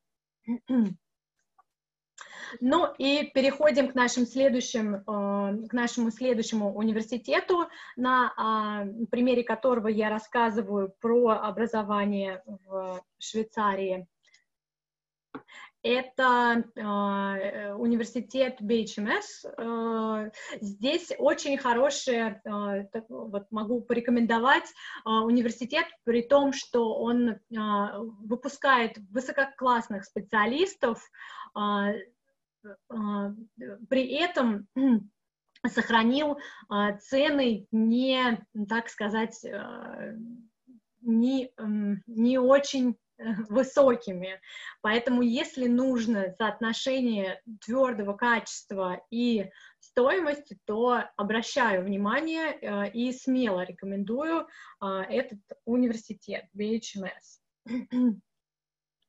Ну 2.60 2.92
и 2.98 3.30
переходим 3.32 3.88
к, 3.88 3.94
нашим 3.94 4.26
следующим, 4.26 4.96
э, 4.96 5.02
к 5.68 5.72
нашему 5.72 6.10
следующему 6.10 6.74
университету, 6.74 7.68
на 7.96 8.32
а, 8.36 8.86
примере 9.10 9.44
которого 9.44 9.88
я 9.88 10.10
рассказываю 10.10 10.92
про 11.00 11.30
образование 11.30 12.42
в 12.46 13.02
Швейцарии. 13.18 14.06
Это 15.82 16.64
э, 16.76 17.72
университет 17.74 18.60
BHMS. 18.60 19.46
Э, 19.56 20.30
здесь 20.60 21.12
очень 21.18 21.56
хороший, 21.56 22.16
э, 22.16 22.86
так, 22.92 23.04
вот 23.08 23.50
могу 23.50 23.80
порекомендовать 23.80 24.64
э, 24.64 25.10
университет, 25.10 25.86
при 26.04 26.22
том, 26.22 26.52
что 26.52 26.94
он 26.96 27.30
э, 27.30 27.38
выпускает 27.50 28.98
высококлассных 29.10 30.04
специалистов, 30.04 31.02
э, 31.58 31.92
а, 32.88 33.32
при 33.88 34.08
этом 34.16 34.66
сохранил 35.66 36.38
а, 36.68 36.96
цены 36.98 37.66
не, 37.70 38.44
так 38.68 38.88
сказать, 38.88 39.44
а, 39.44 40.14
не, 41.02 41.50
не 42.06 42.38
очень 42.38 42.90
э, 42.90 42.94
высокими. 43.48 44.40
Поэтому, 44.80 45.22
если 45.22 45.66
нужно 45.66 46.34
соотношение 46.38 47.40
твердого 47.64 48.14
качества 48.14 49.00
и 49.10 49.50
стоимости, 49.78 50.58
то 50.64 51.04
обращаю 51.16 51.84
внимание 51.84 52.58
э, 52.60 52.90
и 52.92 53.12
смело 53.12 53.64
рекомендую 53.64 54.46
этот 54.80 55.40
университет 55.64 56.44
BHMS. 56.56 57.40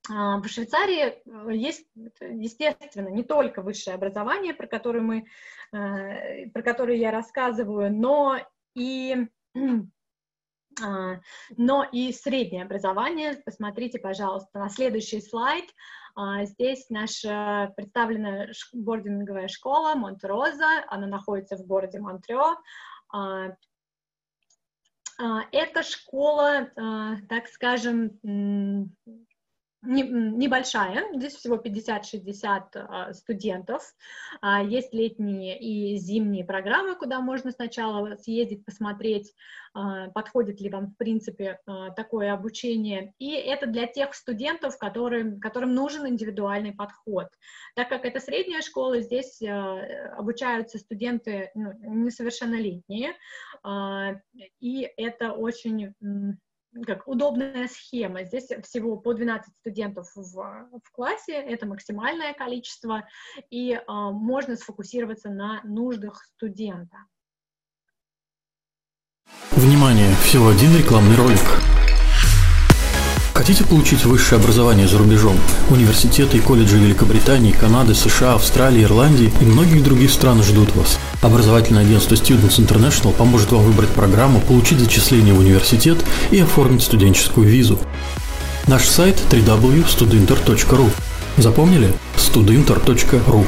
А, 0.10 0.38
в 0.38 0.48
Швейцарии 0.48 1.22
э, 1.26 1.56
есть, 1.56 1.86
естественно, 2.22 3.10
не 3.10 3.24
только 3.24 3.62
высшее 3.62 3.96
образование, 3.96 4.54
про 4.54 4.68
которое, 4.68 5.02
мы, 5.02 5.26
э, 5.74 6.50
про 6.50 6.64
которое 6.64 6.98
я 6.98 7.12
рассказываю, 7.12 7.94
но 7.94 8.40
и, 8.74 9.28
а, 9.56 9.60
но 11.58 11.84
и 11.92 12.12
среднее 12.14 12.64
образование. 12.64 13.42
Посмотрите, 13.46 14.00
пожалуйста, 14.00 14.60
на 14.60 14.70
следующий 14.70 15.22
слайд. 15.22 15.66
А, 16.16 16.46
здесь 16.46 16.90
наша 16.90 17.74
представлена 17.76 18.48
бординговая 18.74 19.48
школа 19.48 19.96
Монтероза, 19.96 20.84
она 20.88 21.08
находится 21.08 21.56
в 21.58 21.66
городе 21.66 22.00
Монтрео. 22.00 22.58
Эта 25.52 25.84
школа, 25.84 26.72
так 27.30 27.48
скажем, 27.48 28.12
небольшая, 29.84 31.08
здесь 31.14 31.36
всего 31.36 31.58
50-60 31.58 32.62
а, 32.74 33.14
студентов, 33.14 33.84
а, 34.40 34.64
есть 34.64 34.94
летние 34.94 35.60
и 35.60 35.98
зимние 35.98 36.46
программы, 36.46 36.96
куда 36.96 37.20
можно 37.20 37.52
сначала 37.52 38.16
съездить, 38.16 38.64
посмотреть, 38.64 39.34
а, 39.74 40.10
подходит 40.10 40.62
ли 40.62 40.70
вам, 40.70 40.88
в 40.88 40.98
принципе, 40.98 41.60
такое 41.96 42.34
обучение, 42.34 43.14
и 43.18 43.32
это 43.32 43.66
для 43.66 43.88
тех 43.88 44.14
студентов, 44.14 44.78
которым, 44.78 45.40
которым 45.40 45.74
нужен 45.74 46.08
индивидуальный 46.08 46.74
подход. 46.74 47.28
Так 47.76 47.90
как 47.90 48.06
это 48.06 48.20
средняя 48.20 48.62
школа, 48.62 49.00
здесь 49.02 49.42
обучаются 49.42 50.78
студенты 50.78 51.52
ну, 51.56 51.74
несовершеннолетние, 51.82 53.16
и 54.60 54.90
это 54.98 55.34
очень 55.34 55.96
как 56.86 57.08
удобная 57.08 57.68
схема. 57.68 58.24
Здесь 58.24 58.50
всего 58.64 58.98
по 58.98 59.14
12 59.14 59.54
студентов 59.60 60.10
в, 60.16 60.34
в 60.34 60.92
классе, 60.92 61.34
это 61.34 61.66
максимальное 61.66 62.34
количество, 62.34 63.08
и 63.50 63.74
э, 63.74 63.82
можно 63.88 64.56
сфокусироваться 64.56 65.30
на 65.30 65.62
нуждах 65.64 66.24
студента. 66.26 66.98
Внимание! 69.52 70.14
Всего 70.24 70.50
один 70.50 70.76
рекламный 70.78 71.16
ролик. 71.16 71.91
Хотите 73.42 73.64
получить 73.64 74.06
высшее 74.06 74.40
образование 74.40 74.88
за 74.88 75.00
рубежом? 75.00 75.36
Университеты 75.72 76.38
и 76.38 76.40
колледжи 76.40 76.78
Великобритании, 76.78 77.52
Канады, 77.52 77.96
США, 77.96 78.36
Австралии, 78.36 78.84
Ирландии 78.84 79.34
и 79.42 79.46
многих 79.46 79.84
других 79.84 80.12
стран 80.12 80.44
ждут 80.44 80.76
вас. 80.76 81.00
Образовательное 81.24 81.82
агентство 81.82 82.14
Students 82.14 82.60
International 82.60 83.12
поможет 83.12 83.52
вам 83.52 83.64
выбрать 83.64 83.90
программу, 83.90 84.42
получить 84.42 84.78
зачисление 84.78 85.34
в 85.34 85.40
университет 85.40 85.98
и 86.30 86.40
оформить 86.40 86.84
студенческую 86.84 87.48
визу. 87.48 87.80
Наш 88.68 88.88
сайт 88.88 89.20
www.studinter.ru 89.32 90.92
Запомнили? 91.38 91.92
studinter.ru 92.18 93.48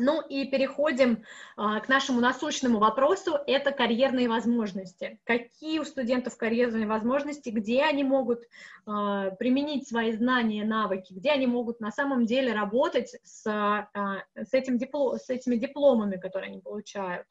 Ну 0.00 0.22
и 0.22 0.46
переходим 0.46 1.24
а, 1.56 1.80
к 1.80 1.88
нашему 1.88 2.20
насущному 2.20 2.78
вопросу, 2.78 3.38
это 3.46 3.70
карьерные 3.70 4.28
возможности. 4.28 5.20
Какие 5.24 5.78
у 5.78 5.84
студентов 5.84 6.38
карьерные 6.38 6.86
возможности, 6.86 7.50
где 7.50 7.82
они 7.82 8.02
могут 8.02 8.44
а, 8.86 9.30
применить 9.32 9.86
свои 9.86 10.12
знания, 10.12 10.64
навыки, 10.64 11.12
где 11.12 11.32
они 11.32 11.46
могут 11.46 11.80
на 11.80 11.90
самом 11.90 12.24
деле 12.24 12.54
работать 12.54 13.14
с, 13.22 13.46
а, 13.46 13.88
с, 14.34 14.54
этим 14.54 14.78
диплом, 14.78 15.16
с 15.18 15.28
этими 15.28 15.56
дипломами, 15.56 16.16
которые 16.16 16.50
они 16.50 16.60
получают. 16.60 17.26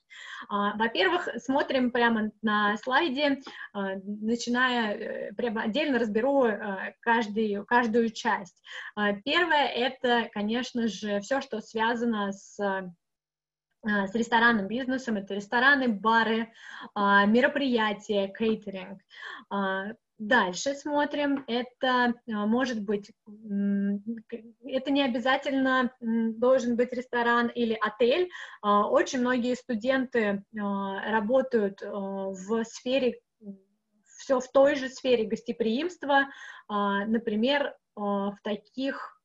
А, 0.47 0.75
во-первых, 0.77 1.27
смотрим 1.37 1.91
прямо 1.91 2.31
на 2.41 2.77
слайде, 2.77 3.41
а, 3.73 3.95
начиная, 4.05 4.93
э, 4.93 5.33
прямо 5.33 5.63
отдельно 5.63 5.99
разберу 5.99 6.45
а, 6.45 6.93
каждый, 6.99 7.63
каждую 7.65 8.09
часть. 8.11 8.61
А, 8.95 9.13
первое— 9.13 9.67
это, 9.67 10.29
конечно 10.31 10.87
же, 10.87 11.19
все, 11.21 11.41
что 11.41 11.61
связано 11.61 12.31
с 12.31 12.58
с 12.59 14.13
ресторанным 14.13 14.67
бизнесом, 14.67 15.15
это 15.17 15.33
рестораны, 15.33 15.87
бары, 15.87 16.51
мероприятия, 16.95 18.27
кейтеринг. 18.27 19.01
Дальше 20.17 20.73
смотрим, 20.73 21.45
это 21.47 22.13
может 22.27 22.83
быть, 22.83 23.13
это 23.15 24.91
не 24.91 25.01
обязательно 25.01 25.93
должен 26.01 26.75
быть 26.75 26.91
ресторан 26.91 27.47
или 27.47 27.73
отель. 27.79 28.29
Очень 28.61 29.21
многие 29.21 29.55
студенты 29.55 30.43
работают 30.53 31.81
в 31.81 32.65
сфере, 32.65 33.21
все 34.17 34.41
в 34.41 34.51
той 34.51 34.75
же 34.75 34.89
сфере 34.89 35.23
гостеприимства, 35.23 36.27
например, 36.67 37.77
в 37.95 38.35
таких 38.43 39.18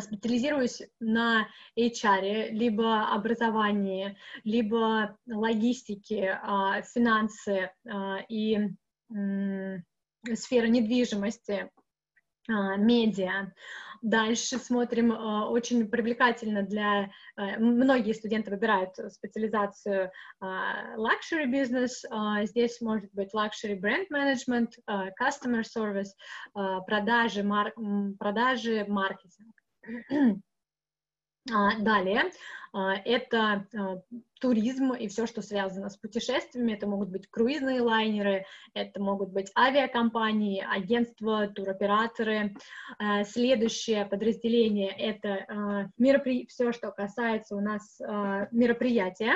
специализируюсь 0.00 0.82
на 1.00 1.48
HR, 1.78 2.50
либо 2.50 3.08
образовании, 3.08 4.16
либо 4.44 5.16
логистике, 5.26 6.40
финансы 6.94 7.70
и 8.28 8.58
сфера 10.34 10.66
недвижимости, 10.66 11.70
а, 12.48 12.76
медиа. 12.76 13.52
Дальше 14.02 14.58
смотрим, 14.58 15.12
а, 15.12 15.48
очень 15.48 15.88
привлекательно 15.88 16.62
для... 16.62 17.10
А, 17.36 17.58
многие 17.58 18.12
студенты 18.12 18.50
выбирают 18.50 18.96
специализацию 19.10 20.10
luxury 20.42 21.46
business. 21.46 22.46
Здесь 22.46 22.80
может 22.80 23.12
быть 23.12 23.32
luxury 23.32 23.80
brand 23.80 24.06
management, 24.12 24.72
customer 25.20 25.62
service, 25.62 26.10
продажи, 26.86 27.44
мар... 27.44 27.72
продажи 28.18 28.84
маркетинг. 28.88 29.61
Далее, 31.80 32.30
это 32.72 33.66
туризм 34.40 34.92
и 34.92 35.08
все, 35.08 35.26
что 35.26 35.42
связано 35.42 35.88
с 35.90 35.96
путешествиями. 35.96 36.72
Это 36.72 36.86
могут 36.86 37.10
быть 37.10 37.26
круизные 37.28 37.80
лайнеры, 37.80 38.46
это 38.74 39.02
могут 39.02 39.30
быть 39.30 39.50
авиакомпании, 39.58 40.64
агентства, 40.64 41.48
туроператоры. 41.48 42.54
Следующее 43.24 44.06
подразделение— 44.06 44.90
это 44.98 45.90
все, 46.48 46.72
что 46.72 46.92
касается 46.92 47.56
у 47.56 47.60
нас 47.60 47.98
мероприятия. 48.52 49.34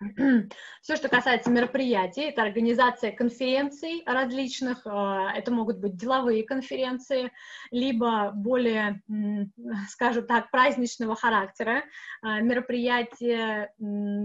Все, 0.82 0.96
что 0.96 1.08
касается 1.08 1.50
мероприятий, 1.50 2.22
это 2.22 2.42
организация 2.42 3.12
конференций 3.12 4.02
различных, 4.06 4.82
а, 4.84 5.32
это 5.34 5.50
могут 5.50 5.78
быть 5.78 5.96
деловые 5.96 6.44
конференции, 6.44 7.32
либо 7.70 8.32
более, 8.32 9.02
скажем 9.88 10.26
так, 10.26 10.50
праздничного 10.50 11.16
характера, 11.16 11.84
а, 12.22 12.40
мероприятия, 12.40 13.72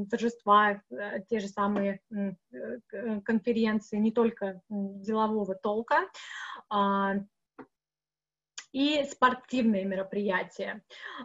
торжества, 0.09 0.81
э, 0.91 1.21
те 1.29 1.39
же 1.39 1.47
самые 1.47 2.01
э, 2.11 2.31
конференции, 3.23 3.97
не 3.97 4.11
только 4.11 4.61
делового 4.69 5.55
толка, 5.55 6.07
а, 6.69 7.15
и 8.71 9.03
спортивные 9.03 9.85
мероприятия. 9.85 10.83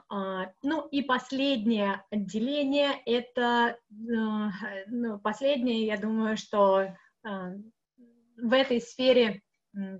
А, 0.09 0.51
ну 0.63 0.87
и 0.89 1.03
последнее 1.03 2.05
отделение, 2.11 3.01
это 3.07 3.79
э, 3.91 4.85
ну, 4.89 5.19
последнее, 5.19 5.87
я 5.87 5.97
думаю, 5.97 6.37
что 6.37 6.83
э, 6.83 6.95
в 8.37 8.53
этой 8.53 8.81
сфере 8.81 9.43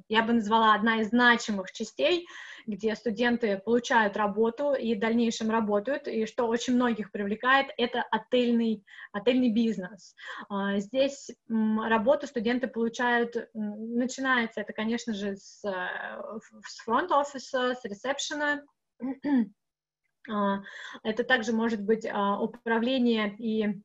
я 0.09 0.23
бы 0.23 0.33
назвала 0.33 0.75
одна 0.75 1.01
из 1.01 1.09
значимых 1.09 1.73
частей, 1.73 2.27
где 2.67 2.95
студенты 2.95 3.59
получают 3.59 4.17
работу 4.17 4.75
и 4.75 4.95
в 4.95 4.99
дальнейшем 4.99 5.51
работают, 5.51 6.09
и 6.09 6.27
что 6.27 6.47
очень 6.47 6.75
многих 6.75 7.13
привлекает, 7.13 7.69
это 7.77 8.03
отельный, 8.11 8.85
отельный 9.13 9.53
бизнес. 9.53 10.15
А, 10.49 10.79
здесь 10.79 11.31
работу 11.49 12.27
студенты 12.27 12.67
получают, 12.67 13.37
начинается 13.55 14.61
это, 14.61 14.73
конечно 14.73 15.15
же, 15.15 15.37
с, 15.37 15.65
э, 15.65 16.39
с 16.67 16.79
фронт-офиса, 16.85 17.75
с 17.75 17.85
ресепшена, 17.85 18.63
а, 20.31 20.63
это 21.03 21.25
также 21.25 21.53
может 21.53 21.83
быть 21.83 22.07
а, 22.07 22.41
управление 22.41 23.37
и 23.39 23.81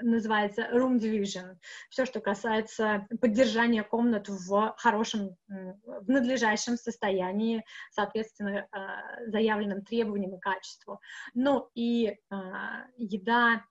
называется 0.00 0.68
room 0.72 0.98
division, 0.98 1.56
все, 1.90 2.04
что 2.04 2.20
касается 2.20 3.06
поддержания 3.20 3.82
комнат 3.82 4.28
в 4.28 4.74
хорошем, 4.78 5.36
в 5.48 6.08
надлежащем 6.08 6.76
состоянии, 6.76 7.64
соответственно, 7.90 8.66
а, 8.72 9.24
заявленным 9.26 9.84
требованиям 9.84 10.36
и 10.36 10.40
качеству. 10.40 11.00
Ну 11.34 11.68
и 11.74 12.16
а, 12.30 12.86
еда, 12.96 13.64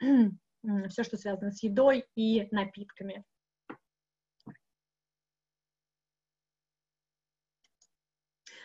все, 0.88 1.04
что 1.04 1.16
связано 1.16 1.50
с 1.52 1.62
едой 1.62 2.06
и 2.14 2.48
напитками. 2.50 3.24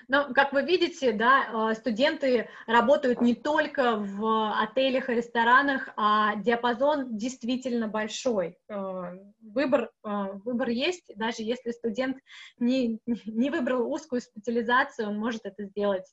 Но, 0.07 0.33
как 0.33 0.53
вы 0.53 0.63
видите, 0.63 1.11
да, 1.11 1.71
э, 1.71 1.75
студенты 1.75 2.49
работают 2.67 3.21
не 3.21 3.35
только 3.35 3.95
в 3.97 4.61
отелях 4.61 5.09
и 5.09 5.15
ресторанах, 5.15 5.89
а 5.95 6.35
диапазон 6.35 7.17
действительно 7.17 7.87
большой. 7.87 8.57
Э, 8.69 9.17
выбор, 9.41 9.91
э, 10.03 10.09
выбор 10.43 10.69
есть, 10.69 11.11
даже 11.15 11.43
если 11.43 11.71
студент 11.71 12.17
не, 12.59 12.99
не 13.25 13.49
выбрал 13.49 13.91
узкую 13.91 14.21
специализацию, 14.21 15.09
он 15.09 15.17
может 15.17 15.41
это 15.45 15.63
сделать 15.65 16.05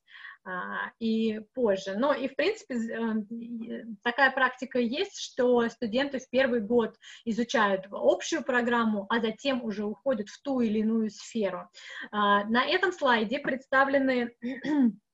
и 0.98 1.40
позже. 1.54 1.94
Но 1.96 2.12
и, 2.12 2.28
в 2.28 2.37
принципе, 2.37 2.74
э, 2.74 3.84
такая 4.02 4.30
практика 4.30 4.78
есть, 4.78 5.20
что 5.20 5.68
студенты 5.68 6.18
в 6.18 6.28
первый 6.30 6.61
год 6.61 6.96
изучают 7.24 7.87
общую 7.90 8.42
программу, 8.42 9.06
а 9.08 9.20
затем 9.20 9.62
уже 9.64 9.84
уходят 9.84 10.28
в 10.28 10.42
ту 10.42 10.61
или 10.61 10.80
иную 10.80 11.11
сферу. 11.11 11.68
А, 12.11 12.44
на 12.44 12.64
этом 12.64 12.92
слайде 12.92 13.38
представлены 13.38 14.32
а, 14.42 14.46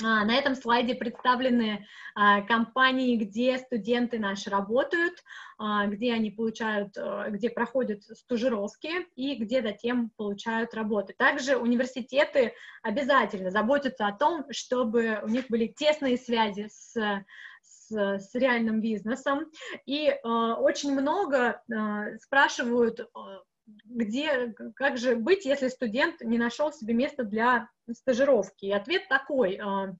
на 0.00 0.34
этом 0.34 0.54
слайде 0.54 0.94
представлены 0.94 1.86
а, 2.14 2.42
компании, 2.42 3.16
где 3.16 3.58
студенты 3.58 4.18
наши 4.18 4.50
работают, 4.50 5.22
а, 5.58 5.86
где 5.86 6.12
они 6.12 6.30
получают, 6.30 6.96
где 7.28 7.50
проходят 7.50 8.02
стажировки 8.04 8.90
и 9.16 9.34
где 9.36 9.62
затем 9.62 10.10
получают 10.16 10.74
работу. 10.74 11.12
Также 11.16 11.56
университеты 11.56 12.54
обязательно 12.82 13.50
заботятся 13.50 14.06
о 14.06 14.16
том, 14.16 14.44
чтобы 14.50 15.20
у 15.22 15.28
них 15.28 15.46
были 15.48 15.66
тесные 15.66 16.16
связи 16.16 16.68
с 16.70 16.96
с, 17.62 17.90
с 17.90 18.34
реальным 18.34 18.80
бизнесом. 18.80 19.50
И 19.86 20.14
очень 20.22 20.92
много 20.92 21.62
спрашивают, 22.20 23.00
где, 23.84 24.54
как 24.76 24.96
же 24.96 25.16
быть, 25.16 25.44
если 25.44 25.68
студент 25.68 26.20
не 26.20 26.38
нашел 26.38 26.72
себе 26.72 26.94
место 26.94 27.24
для 27.24 27.68
стажировки? 27.90 28.66
И 28.66 28.72
ответ 28.72 29.08
такой, 29.08 29.56
а, 29.56 29.94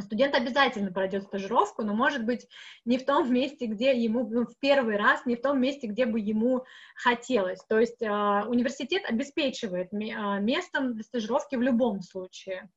студент 0.00 0.34
обязательно 0.34 0.92
пройдет 0.92 1.24
стажировку, 1.24 1.82
но, 1.82 1.94
может 1.94 2.24
быть, 2.24 2.46
не 2.84 2.98
в 2.98 3.04
том 3.04 3.32
месте, 3.32 3.66
где 3.66 3.96
ему, 3.96 4.28
ну, 4.28 4.44
в 4.44 4.58
первый 4.58 4.96
раз, 4.96 5.24
не 5.26 5.36
в 5.36 5.42
том 5.42 5.60
месте, 5.60 5.86
где 5.86 6.06
бы 6.06 6.20
ему 6.20 6.64
хотелось. 6.94 7.60
То 7.68 7.78
есть 7.78 8.02
э, 8.02 8.08
университет 8.08 9.02
обеспечивает 9.06 9.92
э, 9.92 10.40
местом 10.40 10.94
для 10.94 11.04
стажировки 11.04 11.56
в 11.56 11.62
любом 11.62 12.02
случае. 12.02 12.68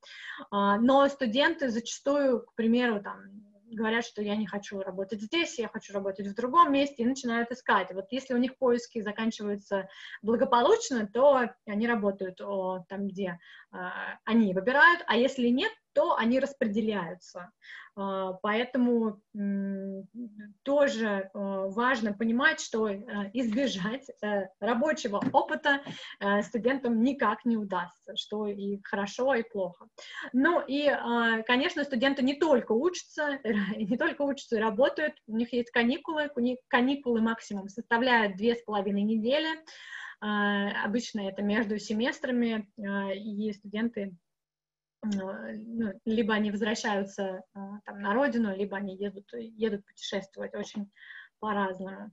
Но 0.51 1.07
студенты 1.09 1.69
зачастую, 1.69 2.41
к 2.41 2.53
примеру, 2.55 3.01
там, 3.01 3.50
говорят, 3.75 4.05
что 4.05 4.21
я 4.21 4.35
не 4.35 4.45
хочу 4.45 4.79
работать 4.81 5.21
здесь, 5.21 5.59
я 5.59 5.67
хочу 5.67 5.93
работать 5.93 6.27
в 6.27 6.35
другом 6.35 6.71
месте, 6.71 7.03
и 7.03 7.05
начинают 7.05 7.51
искать. 7.51 7.91
Вот 7.93 8.07
если 8.11 8.33
у 8.33 8.37
них 8.37 8.57
поиски 8.57 9.01
заканчиваются 9.01 9.89
благополучно, 10.21 11.07
то 11.07 11.49
они 11.65 11.87
работают 11.87 12.41
о, 12.41 12.85
там, 12.89 13.07
где 13.07 13.39
э, 13.71 13.77
они 14.25 14.53
выбирают, 14.53 15.03
а 15.07 15.17
если 15.17 15.47
нет, 15.47 15.71
то 15.93 16.15
они 16.15 16.39
распределяются. 16.39 17.51
А, 17.95 18.33
поэтому 18.41 19.21
тоже 20.63 21.29
а, 21.33 21.67
важно 21.67 22.13
понимать, 22.13 22.61
что 22.61 22.87
э, 22.87 23.03
избежать 23.33 24.07
э, 24.21 24.47
рабочего 24.59 25.21
опыта 25.33 25.81
э, 26.19 26.41
студентам 26.43 27.03
никак 27.03 27.43
не 27.43 27.57
удастся, 27.57 28.15
что 28.15 28.47
и 28.47 28.79
хорошо, 28.83 29.35
и 29.35 29.43
плохо. 29.43 29.87
Ну 30.31 30.61
и, 30.65 30.87
а, 30.87 31.41
конечно, 31.43 31.83
студенты 31.83 32.23
не 32.23 32.35
только 32.35 32.71
учатся, 32.71 33.39
не 33.75 33.97
только 33.97 34.21
учатся 34.21 34.57
и 34.57 34.61
работают, 34.61 35.15
у 35.27 35.35
них 35.35 35.51
есть 35.51 35.71
каникулы, 35.71 36.29
каникулы 36.69 37.21
максимум 37.21 37.67
составляют 37.67 38.37
две 38.37 38.55
с 38.55 38.63
половиной 38.63 39.03
недели, 39.03 39.49
обычно 40.19 41.27
это 41.27 41.41
между 41.41 41.79
семестрами, 41.79 42.69
и 42.77 43.51
студенты 43.53 44.15
ну, 45.03 45.99
либо 46.05 46.33
они 46.33 46.51
возвращаются 46.51 47.43
а, 47.53 47.79
там, 47.85 48.01
на 48.01 48.13
родину, 48.13 48.55
либо 48.55 48.77
они 48.77 48.95
едут, 48.95 49.31
едут 49.33 49.85
путешествовать 49.85 50.53
очень 50.53 50.91
по-разному. 51.39 52.11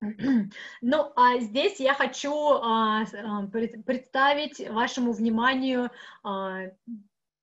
Ну, 0.80 1.12
а 1.14 1.38
здесь 1.38 1.78
я 1.78 1.94
хочу 1.94 2.32
а, 2.34 3.02
а, 3.02 3.46
представить 3.46 4.68
вашему 4.68 5.12
вниманию 5.12 5.90
а, 6.24 6.62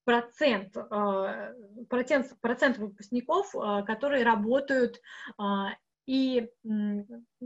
процент, 0.04 0.76
а, 0.76 1.54
процент, 1.90 2.36
процент 2.42 2.78
выпускников, 2.78 3.52
которые 3.86 4.24
работают 4.24 5.00
а, 5.38 5.70
и, 6.10 6.50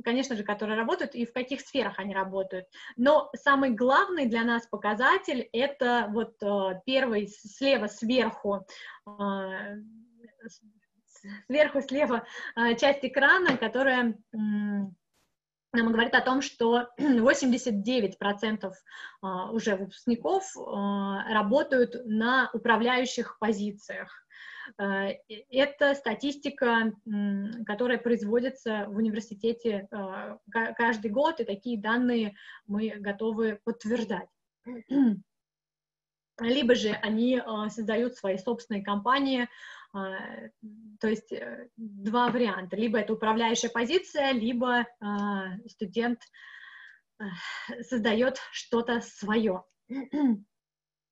конечно 0.05 0.37
же, 0.37 0.43
которые 0.43 0.77
работают, 0.77 1.15
и 1.15 1.25
в 1.25 1.33
каких 1.33 1.59
сферах 1.59 1.99
они 1.99 2.13
работают. 2.13 2.65
Но 2.95 3.29
самый 3.35 3.71
главный 3.71 4.25
для 4.25 4.43
нас 4.45 4.65
показатель— 4.67 5.49
это 5.51 6.07
вот 6.11 6.37
первый 6.85 7.27
слева 7.27 7.87
сверху, 7.87 8.65
сверху 11.45 11.81
слева 11.81 12.25
часть 12.79 13.03
экрана, 13.03 13.57
которая 13.57 14.17
нам 14.31 14.95
говорит 15.91 16.13
о 16.13 16.21
том, 16.21 16.41
что 16.41 16.87
89% 16.99 18.71
а, 19.21 19.51
уже 19.51 19.75
выпускников 19.75 20.55
работают 20.55 21.95
на 22.05 22.49
управляющих 22.53 23.39
позициях. 23.39 24.22
А, 24.77 25.09
это 25.49 25.95
статистика, 25.95 26.93
которая 27.65 27.97
производится 27.97 28.85
в 28.87 28.97
университете 28.97 29.87
каждый 30.51 31.11
год, 31.11 31.39
и 31.39 31.45
такие 31.45 31.79
данные 31.79 32.35
мы 32.67 32.89
готовы 32.97 33.59
подтверждать 33.63 34.29
либо 36.39 36.75
же 36.75 36.89
они 36.89 37.41
создают 37.69 38.15
свои 38.15 38.37
собственные 38.37 38.83
компании, 38.83 39.47
то 39.91 41.07
есть 41.07 41.31
э, 41.31 41.69
два 41.77 42.29
варианта. 42.29 42.75
Либо 42.75 42.97
это 42.97 43.13
управляющая 43.13 43.69
позиция, 43.69 44.31
либо 44.31 44.87
студент 45.67 46.19
э, 47.19 47.25
создает 47.83 48.39
что-то 48.51 49.01
свое. 49.01 49.63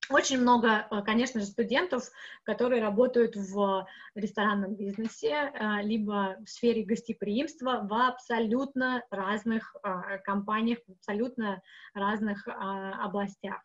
Очень 0.10 0.40
много, 0.42 0.88
э, 0.90 1.02
конечно 1.04 1.40
же, 1.40 1.46
студентов, 1.46 2.10
которые 2.44 2.82
работают 2.82 3.36
в 3.36 3.88
ресторанном 4.16 4.76
бизнесе, 4.76 5.52
либо 5.84 6.36
в 6.46 6.50
сфере 6.50 6.84
гостеприимства 6.84 7.82
в 7.84 7.94
абсолютно 7.94 9.04
разных 9.10 9.76
компаниях, 10.24 10.80
в 10.88 10.92
абсолютно 10.92 11.62
разных 11.94 12.46
областях. 12.48 13.62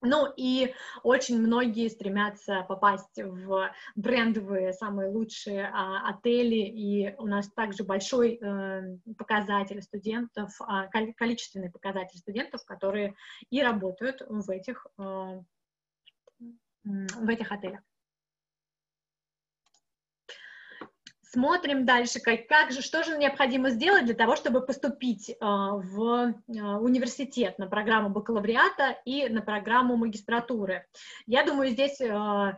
Ну 0.00 0.32
и 0.36 0.74
очень 1.02 1.40
многие 1.40 1.88
стремятся 1.88 2.64
попасть 2.68 3.20
в 3.20 3.70
брендовые, 3.96 4.72
самые 4.72 5.10
лучшие 5.10 5.70
а, 5.72 6.08
отели, 6.08 6.54
и 6.54 7.14
у 7.18 7.26
нас 7.26 7.50
также 7.50 7.82
большой 7.82 8.38
э, 8.40 8.96
показатель 9.16 9.82
студентов, 9.82 10.54
а, 10.60 10.86
количественный 10.86 11.70
показатель 11.70 12.18
студентов, 12.18 12.64
которые 12.64 13.16
и 13.50 13.60
работают 13.60 14.22
в 14.28 14.48
этих, 14.50 14.86
э, 14.98 15.42
в 16.84 17.28
этих 17.28 17.50
отелях. 17.50 17.80
Смотрим 21.30 21.84
дальше, 21.84 22.20
как, 22.20 22.46
как 22.46 22.72
же, 22.72 22.80
что 22.80 23.04
же 23.04 23.18
необходимо 23.18 23.68
сделать 23.68 24.06
для 24.06 24.14
того, 24.14 24.34
чтобы 24.34 24.64
поступить 24.64 25.28
э, 25.28 25.34
в 25.40 26.32
э, 26.32 26.62
университет 26.78 27.58
на 27.58 27.66
программу 27.66 28.08
бакалавриата 28.08 28.96
и 29.04 29.28
на 29.28 29.42
программу 29.42 29.96
магистратуры. 29.96 30.86
Я 31.26 31.44
думаю, 31.44 31.70
здесь 31.70 32.00
э, 32.00 32.56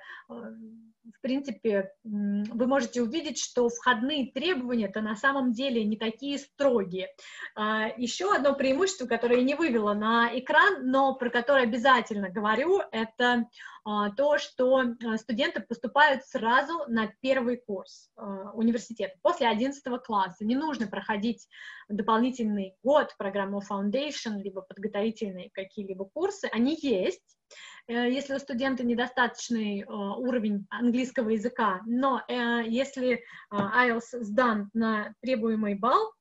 в 1.16 1.20
принципе, 1.20 1.92
вы 2.04 2.66
можете 2.66 3.02
увидеть, 3.02 3.38
что 3.38 3.68
входные 3.68 4.30
требования-то 4.32 5.00
на 5.00 5.16
самом 5.16 5.52
деле 5.52 5.84
не 5.84 5.96
такие 5.96 6.38
строгие. 6.38 7.08
А, 7.54 7.88
еще 7.96 8.34
одно 8.34 8.54
преимущество, 8.54 9.06
которое 9.06 9.38
я 9.38 9.44
не 9.44 9.54
вывела 9.54 9.94
на 9.94 10.30
экран, 10.38 10.90
но 10.90 11.14
про 11.14 11.30
которое 11.30 11.64
обязательно 11.64 12.30
говорю, 12.30 12.80
это 12.92 13.46
а, 13.84 14.10
то, 14.10 14.38
что 14.38 14.78
а, 14.78 15.16
студенты 15.18 15.60
поступают 15.60 16.24
сразу 16.24 16.84
на 16.88 17.08
первый 17.20 17.56
курс 17.56 18.10
университета, 18.54 19.16
после 19.22 19.48
11 19.48 19.82
класса. 20.04 20.44
Не 20.44 20.56
нужно 20.56 20.86
проходить 20.86 21.48
дополнительный 21.88 22.76
год 22.82 23.14
программы 23.16 23.60
Foundation, 23.68 24.40
либо 24.42 24.62
подготовительные 24.62 25.50
какие-либо 25.50 26.04
курсы. 26.04 26.48
Они 26.52 26.76
есть, 26.80 27.39
если 27.88 28.34
у 28.34 28.38
студента 28.38 28.84
недостаточный 28.84 29.80
э, 29.80 29.84
уровень 29.86 30.66
английского 30.70 31.30
языка, 31.30 31.80
но 31.86 32.22
э, 32.28 32.62
если 32.66 33.24
IELTS 33.52 34.20
сдан 34.20 34.70
на 34.74 35.14
требуемый 35.20 35.74
балл, 35.74 36.12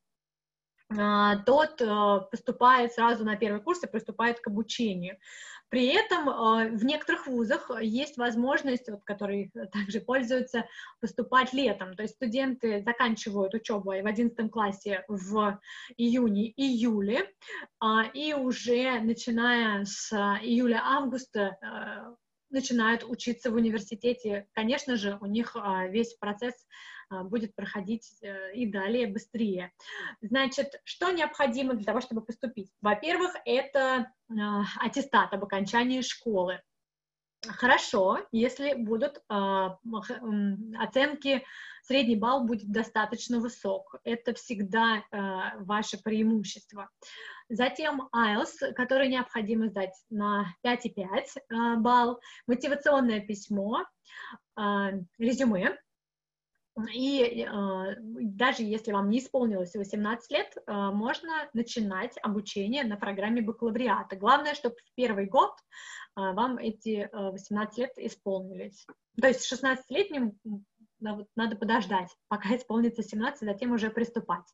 тот 1.45 1.80
поступает 2.32 2.93
сразу 2.93 3.23
на 3.23 3.36
первый 3.36 3.61
курс 3.61 3.84
и 3.84 3.88
приступает 3.88 4.39
к 4.39 4.47
обучению. 4.47 5.19
При 5.70 5.88
этом 5.88 6.30
э, 6.30 6.70
в 6.72 6.84
некоторых 6.84 7.28
вузах 7.28 7.72
есть 7.82 8.17
возможность, 8.17 8.89
вот, 8.89 9.03
которые 9.03 9.51
также 9.72 10.01
пользуются, 10.01 10.65
поступать 10.99 11.53
летом. 11.53 11.95
То 11.95 12.03
есть 12.03 12.15
студенты 12.15 12.82
заканчивают 12.82 13.53
учебу 13.53 13.91
в 13.91 14.05
11 14.05 14.51
классе 14.51 15.05
в 15.07 15.59
июне-июле, 15.97 17.30
а, 17.80 18.03
и 18.13 18.34
уже 18.34 18.99
начиная 18.99 19.86
с 19.86 20.11
июля-августа 20.11 21.57
э, 21.61 22.15
начинают 22.49 23.03
учиться 23.03 23.51
в 23.51 23.55
университете. 23.55 24.47
Конечно 24.53 24.95
же, 24.95 25.17
у 25.22 25.26
них 25.26 25.55
а, 25.55 25.88
весь 25.88 26.15
процесс 26.15 26.55
а, 26.55 26.67
будет 27.24 27.55
проходить 27.55 28.16
э, 28.22 28.53
и 28.53 28.66
далее 28.66 29.07
быстрее. 29.07 29.72
Значит, 30.22 30.80
что 30.84 31.12
необходимо 31.12 31.74
для 31.74 31.86
того, 31.86 32.01
чтобы 32.01 32.22
поступить? 32.22 32.72
Во-первых, 32.82 33.34
это 33.45 34.12
а, 34.30 34.64
аттестат 34.80 35.34
об 35.34 35.43
окончании 35.43 36.01
школы. 36.01 36.62
Хорошо, 37.47 38.20
если 38.32 38.74
будут 38.74 39.18
э, 39.18 39.70
оценки, 40.78 41.45
средний 41.84 42.18
балл 42.18 42.45
будет 42.45 42.70
достаточно 42.70 43.39
высок. 43.39 43.95
Это 44.03 44.34
всегда 44.34 45.03
ваше 45.55 45.97
преимущество. 46.03 46.89
Затем 47.47 48.10
IELTS, 48.14 48.74
который 48.76 49.07
необходимо 49.07 49.70
сдать 49.70 49.95
на 50.10 50.53
5,5 50.66 51.05
э, 51.05 51.76
балл, 51.78 52.20
мотивационное 52.45 53.22
письмо, 53.22 53.86
резюме, 54.57 55.78
и 56.88 57.43
э, 57.43 57.95
даже 57.99 58.63
если 58.63 58.91
вам 58.91 59.09
не 59.09 59.19
исполнилось 59.19 59.75
18 59.75 60.32
лет, 60.32 60.55
э, 60.55 60.71
можно 60.71 61.49
начинать 61.53 62.17
обучение 62.21 62.84
на 62.84 62.97
программе 62.97 63.41
бакалавриата. 63.41 64.15
Главное, 64.15 64.53
чтобы 64.53 64.75
в 64.75 64.93
первый 64.95 65.25
год 65.25 65.51
э, 65.51 65.53
вам 66.15 66.57
эти 66.57 67.09
э, 67.11 67.32
18 67.32 67.77
лет 67.77 67.91
исполнились. 67.97 68.86
То 69.19 69.27
есть 69.27 69.51
16-летним 69.51 70.38
да, 70.99 71.15
вот, 71.15 71.27
надо 71.36 71.55
подождать, 71.55 72.15
пока 72.27 72.55
исполнится 72.55 73.03
17, 73.03 73.41
затем 73.41 73.71
уже 73.71 73.89
приступать. 73.89 74.45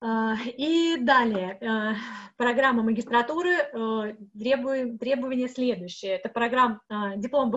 И 0.00 0.96
далее, 1.00 1.96
программа 2.36 2.84
магистратуры, 2.84 3.50
э, 3.50 4.16
требования 4.32 5.48
следующие. 5.48 6.12
Это 6.12 6.28
программа 6.28 6.80
диплом, 7.16 7.50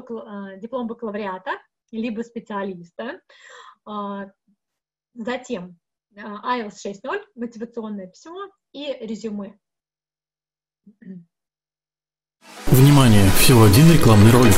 диплом 0.59 0.87
бакалавриата, 0.87 1.51
либо 1.91 2.21
специалиста. 2.21 3.21
А, 3.85 4.27
затем 5.13 5.77
а, 6.17 6.59
IELTS 6.59 6.77
6.0, 6.85 7.21
мотивационное 7.35 8.07
письмо 8.07 8.49
и 8.73 8.93
резюме. 9.01 9.57
Внимание! 12.67 13.29
Всего 13.31 13.63
один 13.63 13.91
рекламный 13.91 14.31
ролик. 14.31 14.55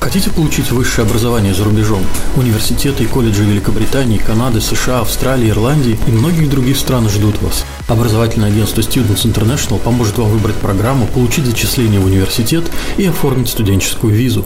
Хотите 0.00 0.30
получить 0.30 0.70
высшее 0.70 1.06
образование 1.06 1.54
за 1.54 1.64
рубежом? 1.64 2.02
Университеты 2.36 3.04
и 3.04 3.06
колледжи 3.06 3.44
Великобритании, 3.44 4.18
Канады, 4.18 4.60
США, 4.60 5.00
Австралии, 5.00 5.48
Ирландии 5.48 5.98
и 6.06 6.10
многих 6.10 6.50
других 6.50 6.76
стран 6.76 7.08
ждут 7.08 7.40
вас. 7.40 7.64
Образовательное 7.88 8.48
агентство 8.50 8.80
Students 8.80 9.24
International 9.24 9.78
поможет 9.78 10.18
вам 10.18 10.28
выбрать 10.28 10.56
программу, 10.56 11.06
получить 11.06 11.46
зачисление 11.46 12.00
в 12.00 12.06
университет 12.06 12.64
и 12.98 13.06
оформить 13.06 13.48
студенческую 13.48 14.12
визу. 14.12 14.44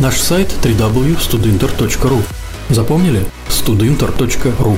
Наш 0.00 0.20
сайт 0.20 0.46
www.studinter.ru. 0.62 2.20
Запомнили? 2.70 3.20
studinter.ru. 3.48 4.76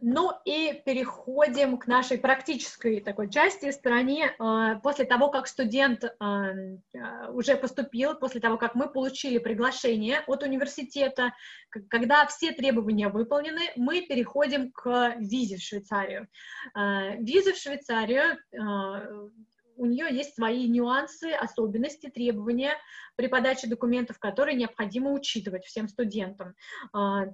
Ну 0.00 0.30
и 0.44 0.80
переходим 0.84 1.78
к 1.78 1.88
нашей 1.88 2.18
практической 2.18 3.00
такой 3.00 3.28
части 3.28 3.72
стране. 3.72 4.36
Э, 4.38 4.78
после 4.84 5.04
того, 5.04 5.30
как 5.30 5.48
студент 5.48 6.04
э, 6.04 6.10
э, 6.20 7.30
уже 7.32 7.56
поступил, 7.56 8.14
после 8.14 8.40
того, 8.40 8.56
как 8.56 8.76
мы 8.76 8.88
получили 8.88 9.38
приглашение 9.38 10.20
от 10.28 10.44
университета, 10.44 11.32
когда 11.88 12.24
все 12.26 12.52
требования 12.52 13.08
выполнены, 13.08 13.72
мы 13.74 14.02
переходим 14.02 14.70
к 14.70 15.16
визе 15.18 15.56
в 15.56 15.62
Швейцарию. 15.62 16.28
Виза 17.18 17.52
в 17.52 17.56
Швейцарию 17.56 18.38
у 19.76 19.86
нее 19.86 20.06
есть 20.10 20.34
свои 20.34 20.66
нюансы, 20.68 21.32
особенности, 21.32 22.08
требования 22.08 22.74
при 23.16 23.28
подаче 23.28 23.68
документов, 23.68 24.18
которые 24.18 24.56
необходимо 24.56 25.12
учитывать 25.12 25.64
всем 25.64 25.88
студентам. 25.88 26.54
А, 26.92 27.26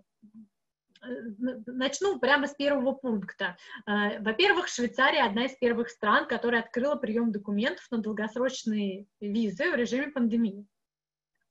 начну 1.66 2.18
прямо 2.20 2.47
с 2.47 2.55
первого 2.55 2.93
пункта. 2.93 3.57
Во-первых, 3.86 4.68
Швейцария 4.68 5.24
одна 5.24 5.47
из 5.47 5.57
первых 5.57 5.90
стран, 5.90 6.28
которая 6.28 6.62
открыла 6.62 6.95
прием 6.95 7.32
документов 7.32 7.84
на 7.90 7.99
долгосрочные 7.99 9.07
визы 9.20 9.70
в 9.70 9.74
режиме 9.74 10.12
пандемии. 10.12 10.66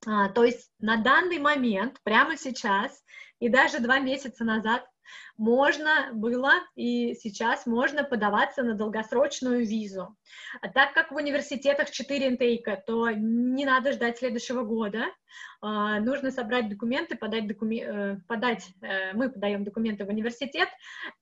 А, 0.06 0.28
то 0.28 0.44
есть 0.44 0.70
на 0.78 0.96
данный 0.96 1.38
момент, 1.38 1.98
прямо 2.02 2.36
сейчас 2.36 3.02
и 3.38 3.48
даже 3.48 3.80
два 3.80 3.98
месяца 3.98 4.44
назад 4.44 4.84
можно 5.36 6.10
было 6.12 6.52
и 6.74 7.14
сейчас 7.14 7.66
можно 7.66 8.04
подаваться 8.04 8.62
на 8.62 8.74
долгосрочную 8.74 9.66
визу. 9.66 10.16
А 10.60 10.68
так 10.68 10.92
как 10.94 11.10
в 11.10 11.16
университетах 11.16 11.90
4 11.90 12.28
интейка, 12.28 12.82
то 12.86 13.10
не 13.10 13.64
надо 13.64 13.92
ждать 13.92 14.18
следующего 14.18 14.62
года. 14.62 15.06
А, 15.60 16.00
нужно 16.00 16.30
собрать 16.30 16.68
документы, 16.68 17.16
подать, 17.16 17.46
докуми... 17.46 17.82
Э, 17.84 18.16
подать 18.28 18.68
э, 18.82 19.12
мы 19.14 19.30
подаем 19.30 19.64
документы 19.64 20.04
в 20.04 20.08
университет, 20.08 20.68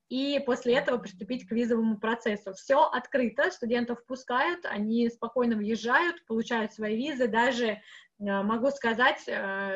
и 0.09 0.41
после 0.45 0.75
этого 0.75 0.99
приступить 0.99 1.47
к 1.47 1.53
визовому 1.53 1.99
процессу. 1.99 2.53
Все 2.55 2.83
открыто, 2.85 3.51
студентов 3.51 4.05
пускают, 4.07 4.65
они 4.65 5.09
спокойно 5.09 5.57
въезжают, 5.57 6.25
получают 6.27 6.73
свои 6.73 6.97
визы, 6.97 7.29
даже 7.29 7.81
могу 8.21 8.71
сказать, 8.71 9.21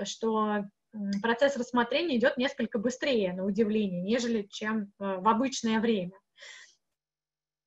что 0.07 0.64
процесс 1.22 1.57
рассмотрения 1.57 2.16
идет 2.16 2.36
несколько 2.36 2.78
быстрее, 2.78 3.32
на 3.32 3.45
удивление, 3.45 4.03
нежели 4.03 4.47
чем 4.51 4.82
э, 4.82 4.86
в 4.99 5.28
обычное 5.28 5.80
время. 5.80 6.12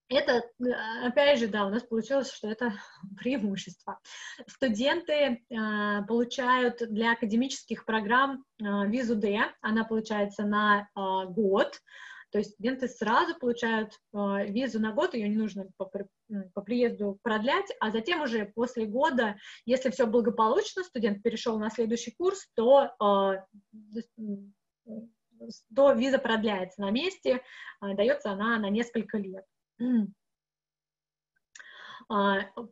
Это, 0.09 0.43
э, 0.59 1.05
опять 1.05 1.39
же, 1.39 1.47
да, 1.47 1.65
у 1.65 1.69
нас 1.69 1.84
получилось, 1.84 2.32
что 2.32 2.47
это 2.49 2.73
преимущество. 3.17 3.99
Студенты 4.47 5.13
э, 5.13 5.38
получают 6.07 6.78
для 6.89 7.13
академических 7.13 7.86
программ 7.86 8.43
э, 8.59 8.88
визу 8.88 9.15
D, 9.15 9.39
она 9.61 9.84
получается 9.84 10.43
на 10.43 10.82
э, 10.82 10.86
год, 11.30 11.82
то 12.32 12.39
есть 12.39 12.51
студенты 12.51 12.88
сразу 12.88 13.38
получают 13.38 13.93
э, 14.13 14.47
визу 14.47 14.80
на 14.80 14.91
год, 14.91 15.13
ее 15.13 15.30
не 15.30 15.38
нужно 15.38 15.67
по, 15.78 15.86
по 15.86 16.61
приезду 16.61 17.19
продлять, 17.21 17.71
а 17.80 17.89
затем 17.91 18.21
уже 18.21 18.45
после 18.45 18.86
года, 18.86 19.38
если 19.65 19.89
все 19.91 20.05
благополучно, 20.05 20.84
студент 20.84 21.23
перешел 21.23 21.57
на 21.57 21.69
следующий 21.69 22.11
курс, 22.11 22.47
то, 22.55 22.91
э, 23.01 24.01
то 25.73 25.93
виза 25.93 26.19
продляется 26.19 26.82
на 26.82 26.91
месте, 26.91 27.41
э, 27.82 27.95
дается 27.95 28.32
она 28.32 28.59
на 28.59 28.69
несколько 28.69 29.17
лет. 29.17 29.45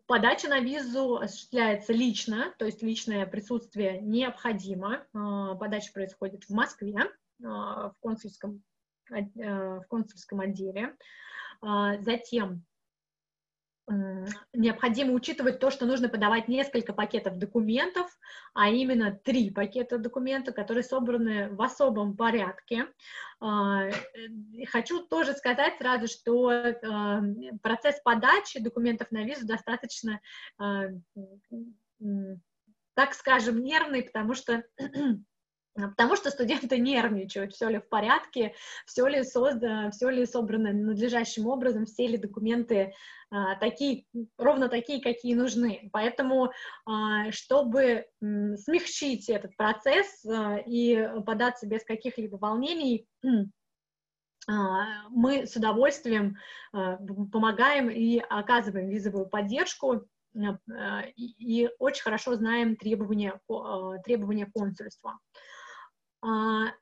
Подача 0.06 0.48
на 0.48 0.62
визу 0.62 1.18
осуществляется 1.18 1.92
лично, 1.92 2.54
то 2.58 2.66
есть 2.66 2.82
личное 2.82 3.26
присутствие 3.26 4.00
необходимо. 4.00 5.06
Подача 5.12 5.92
происходит 5.92 6.46
в 6.46 6.52
Москве, 6.52 6.96
в 7.40 7.94
консульском 8.00 8.64
в 9.10 9.86
консульском 9.88 10.42
отделе. 10.42 10.96
А, 11.62 11.98
затем 12.02 12.64
необходимо 14.54 15.14
учитывать 15.14 15.60
то, 15.60 15.70
что 15.70 15.86
нужно 15.86 16.10
подавать 16.10 16.48
несколько 16.48 16.92
пакетов 16.92 17.38
документов, 17.38 18.08
а 18.54 18.70
именно 18.70 19.12
три 19.12 19.52
пакета 19.52 20.00
документов, 20.00 20.56
которые 20.56 20.84
собраны 20.84 21.50
в 21.50 21.62
особом 21.62 22.18
порядке. 22.18 22.88
А, 23.40 23.90
хочу 24.72 25.06
тоже 25.06 25.34
сказать 25.34 25.78
сразу, 25.78 26.08
что 26.08 26.50
а, 26.50 27.22
процесс 27.62 28.00
подачи 28.02 28.60
документов 28.60 29.12
на 29.12 29.24
визу 29.24 29.46
достаточно, 29.46 30.20
так 32.96 33.14
скажем, 33.14 33.62
нервный, 33.62 34.04
потому 34.04 34.34
что 34.34 34.64
Потому 35.76 36.16
что 36.16 36.32
студенты 36.32 36.78
нервничают, 36.80 37.54
все 37.54 37.70
ли 37.70 37.80
в 37.80 37.88
порядке, 37.90 38.54
все 38.86 39.06
ли 39.08 39.24
создано, 39.24 39.92
все 39.92 40.10
ли 40.10 40.26
собрано 40.26 40.72
надлежащим 40.74 41.48
образом, 41.48 41.86
все 41.86 42.08
ли 42.08 42.18
документы 42.18 42.94
а, 43.30 43.56
такие, 43.56 44.06
ровно 44.38 44.70
такие, 44.70 45.02
какие 45.02 45.36
нужны. 45.36 45.90
Поэтому, 45.92 46.52
а, 46.86 47.32
чтобы 47.32 48.06
м, 48.22 48.58
смягчить 48.58 49.30
этот 49.30 49.56
процесс 49.58 50.26
а, 50.26 50.58
и 50.58 51.08
податься 51.26 51.68
без 51.68 51.84
каких-либо 51.84 52.38
волнений, 52.38 53.08
а, 54.48 55.10
мы 55.10 55.46
с 55.48 55.56
удовольствием 55.56 56.38
а, 56.72 56.98
помогаем 57.32 57.90
и 57.90 58.20
оказываем 58.20 58.90
визовую 58.90 59.28
поддержку 59.28 60.08
а, 60.38 61.02
и 61.18 61.70
очень 61.80 62.04
хорошо 62.04 62.36
знаем 62.36 62.76
требования, 62.76 63.40
требования 64.04 64.46
консульства. 64.54 65.20
А, 66.26 66.74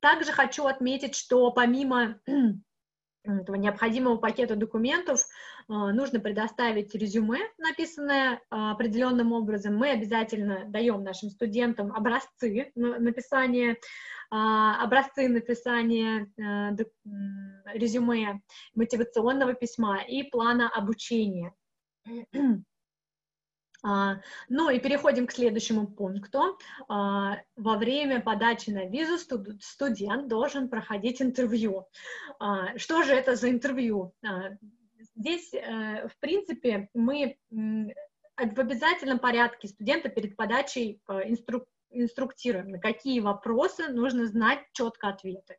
также 0.00 0.32
хочу 0.32 0.66
отметить, 0.66 1.16
что 1.16 1.50
помимо 1.50 2.20
этого 3.24 3.56
необходимого 3.56 4.16
пакета 4.16 4.54
документов 4.54 5.26
а, 5.68 5.92
нужно 5.92 6.20
предоставить 6.20 6.94
резюме, 6.94 7.40
написанное 7.58 8.40
а, 8.50 8.72
определенным 8.72 9.32
образом. 9.32 9.76
Мы 9.76 9.90
обязательно 9.90 10.66
даем 10.66 11.02
нашим 11.02 11.30
студентам 11.30 11.92
образцы 11.92 12.70
написания, 12.76 13.76
образцы 14.30 15.28
написания 15.28 16.26
резюме, 17.74 18.40
мотивационного 18.74 19.54
письма 19.54 20.02
и 20.02 20.22
плана 20.22 20.70
обучения. 20.70 21.52
А, 23.82 24.20
ну 24.48 24.70
и 24.70 24.78
переходим 24.78 25.26
к 25.26 25.32
следующему 25.32 25.86
пункту. 25.86 26.58
А, 26.88 27.38
во 27.56 27.76
время 27.76 28.20
подачи 28.20 28.70
на 28.70 28.86
визу 28.86 29.18
студент 29.60 30.28
должен 30.28 30.68
проходить 30.68 31.20
интервью. 31.20 31.88
А, 32.38 32.76
что 32.78 33.02
же 33.02 33.12
это 33.12 33.34
за 33.36 33.50
интервью? 33.50 34.14
Здесь, 35.14 35.52
э, 35.52 36.08
в 36.08 36.16
принципе, 36.20 36.88
мы 36.94 37.36
в 37.50 38.60
обязательном 38.60 39.18
порядке 39.18 39.68
студента 39.68 40.08
перед 40.08 40.36
подачей 40.36 41.02
э, 41.08 41.28
инструк 41.28 41.66
инструктируем, 41.94 42.70
на 42.70 42.78
какие 42.78 43.20
вопросы 43.20 43.88
нужно 43.88 44.26
знать 44.26 44.60
четко 44.72 45.08
ответы. 45.08 45.58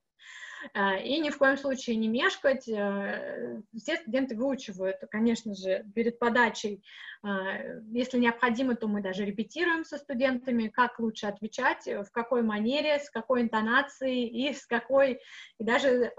Э, 0.73 1.01
и 1.03 1.19
ни 1.19 1.29
в 1.29 1.37
коем 1.37 1.57
случае 1.57 1.95
не 1.97 2.07
мешкать. 2.07 2.67
Э, 2.67 3.61
все 3.75 3.97
студенты 3.97 4.35
выучивают, 4.35 4.97
конечно 5.11 5.53
же, 5.55 5.85
перед 5.93 6.19
подачей. 6.19 6.83
Э, 7.23 7.81
если 7.91 8.19
необходимо, 8.19 8.75
то 8.75 8.87
мы 8.87 9.01
даже 9.01 9.25
репетируем 9.25 9.83
со 9.83 9.97
студентами, 9.97 10.67
как 10.67 10.99
лучше 10.99 11.27
отвечать, 11.27 11.85
в 11.85 12.09
какой 12.11 12.43
манере, 12.43 12.99
с 12.99 13.09
какой 13.09 13.41
интонацией 13.41 14.27
и 14.27 14.53
с 14.53 14.65
какой, 14.65 15.19
и 15.57 15.63
даже 15.63 16.13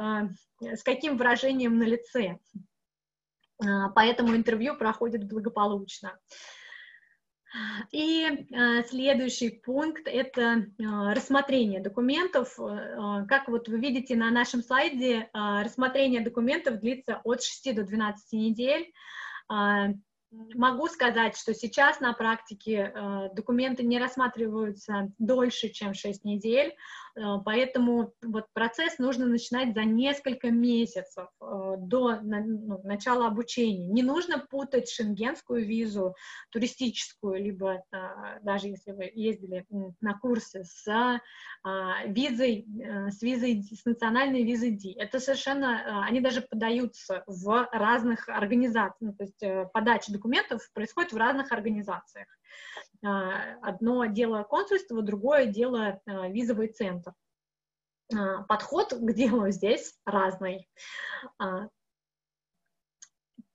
с 0.61 0.83
каким 0.83 1.17
выражением 1.17 1.79
на 1.79 1.85
лице. 1.85 2.39
Поэтому 3.95 4.35
интервью 4.35 4.77
проходит 4.77 5.25
благополучно. 5.25 6.19
И 7.93 8.25
э, 8.27 8.83
следующий 8.85 9.51
пункт– 9.51 10.03
это 10.07 10.41
э, 10.43 10.63
рассмотрение 11.13 11.81
документов. 11.81 12.59
Э, 12.59 13.25
как 13.29 13.49
вот 13.49 13.69
вы 13.69 13.79
видите 13.79 14.17
на 14.17 14.31
нашем 14.31 14.63
слайде, 14.63 15.29
рассмотрение 15.33 16.21
документов 16.21 16.81
длится 16.81 17.21
от 17.25 17.43
6 17.43 17.75
до 17.75 17.85
12 17.85 18.33
недель. 18.33 18.93
Могу 20.55 20.89
сказать, 20.89 21.37
что 21.37 21.55
сейчас 21.55 22.01
на 22.01 22.13
практике 22.13 22.93
э, 22.95 23.29
документы 23.35 23.83
не 23.83 23.99
рассматриваются 23.99 25.13
дольше, 25.19 25.69
чем 25.69 25.95
6 25.95 26.25
недель, 26.25 26.69
э, 26.69 26.75
поэтому 27.45 28.13
вот 28.23 28.47
процесс 28.53 28.99
нужно 28.99 29.27
начинать 29.27 29.75
за 29.75 29.85
несколько 29.85 30.51
месяцев 30.51 31.29
э, 31.41 31.75
до 31.79 32.21
ну, 32.21 32.81
начала 32.85 33.27
обучения. 33.27 33.87
Не 33.89 34.03
нужно 34.03 34.39
путать 34.39 34.91
шенгенскую 34.91 35.65
визу, 35.65 36.15
туристическую, 36.51 37.43
либо 37.43 37.75
э, 37.93 37.99
даже 38.43 38.69
если 38.69 38.93
вы 38.93 39.11
ездили 39.15 39.65
на 40.01 40.19
курсы 40.19 40.65
с 40.65 40.87
э, 40.89 41.19
визой, 42.07 42.67
э, 42.83 43.11
с 43.11 43.23
визой, 43.23 43.63
с 43.63 43.85
национальной 43.85 44.43
визой 44.43 44.73
D. 44.73 44.95
Это 44.97 45.21
совершенно, 45.21 45.67
э, 45.67 46.09
они 46.09 46.21
даже 46.21 46.41
подаются 46.43 47.23
в 47.27 47.69
разных 47.73 48.29
организациях, 48.29 48.95
ну, 49.01 49.13
то 49.15 49.25
есть 49.25 49.43
э, 49.43 49.69
подача 49.73 50.13
документов 50.13 50.69
происходит 50.73 51.13
в 51.13 51.17
разных 51.17 51.53
организациях. 51.53 52.27
А, 53.05 53.57
одно 53.63 54.07
дело 54.07 54.43
консульство, 54.45 55.03
другое 55.03 55.47
дело 55.47 56.01
а, 56.07 56.29
визовый 56.29 56.69
центр. 56.69 57.13
А, 58.15 58.43
подход 58.45 58.93
к 58.93 59.13
делу 59.13 59.51
здесь 59.51 59.99
разный. 60.05 60.69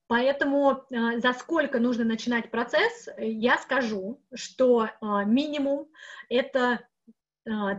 Поэтому 0.08 0.86
за 0.90 1.34
сколько 1.34 1.80
нужно 1.80 2.04
начинать 2.04 2.50
процесс, 2.50 3.08
я 3.20 3.60
скажу, 3.60 4.20
что 4.34 4.90
минимум 5.02 5.88
это 6.30 6.80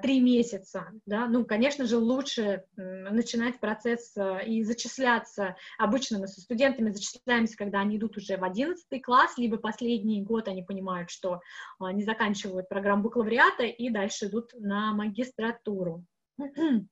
три 0.02 0.20
месяца, 0.20 0.90
да, 1.06 1.26
ну, 1.26 1.44
конечно 1.44 1.86
же, 1.86 1.98
лучше 1.98 2.64
начинать 2.76 3.60
процесс 3.60 4.14
и 4.46 4.62
зачисляться. 4.64 5.56
Обычно 5.78 6.18
мы 6.18 6.28
со 6.28 6.40
студентами 6.40 6.90
зачисляемся, 6.90 7.56
когда 7.56 7.80
они 7.80 7.96
идут 7.96 8.16
уже 8.16 8.36
в 8.36 8.44
11 8.44 9.02
класс, 9.02 9.38
либо 9.38 9.58
последний 9.58 10.22
год 10.22 10.48
они 10.48 10.62
понимают, 10.62 11.10
что 11.10 11.40
не 11.80 12.02
заканчивают 12.04 12.68
программу 12.68 13.04
бакалавриата 13.04 13.64
и 13.64 13.90
дальше 13.90 14.26
идут 14.26 14.52
на 14.54 14.92
магистратуру. 14.92 16.04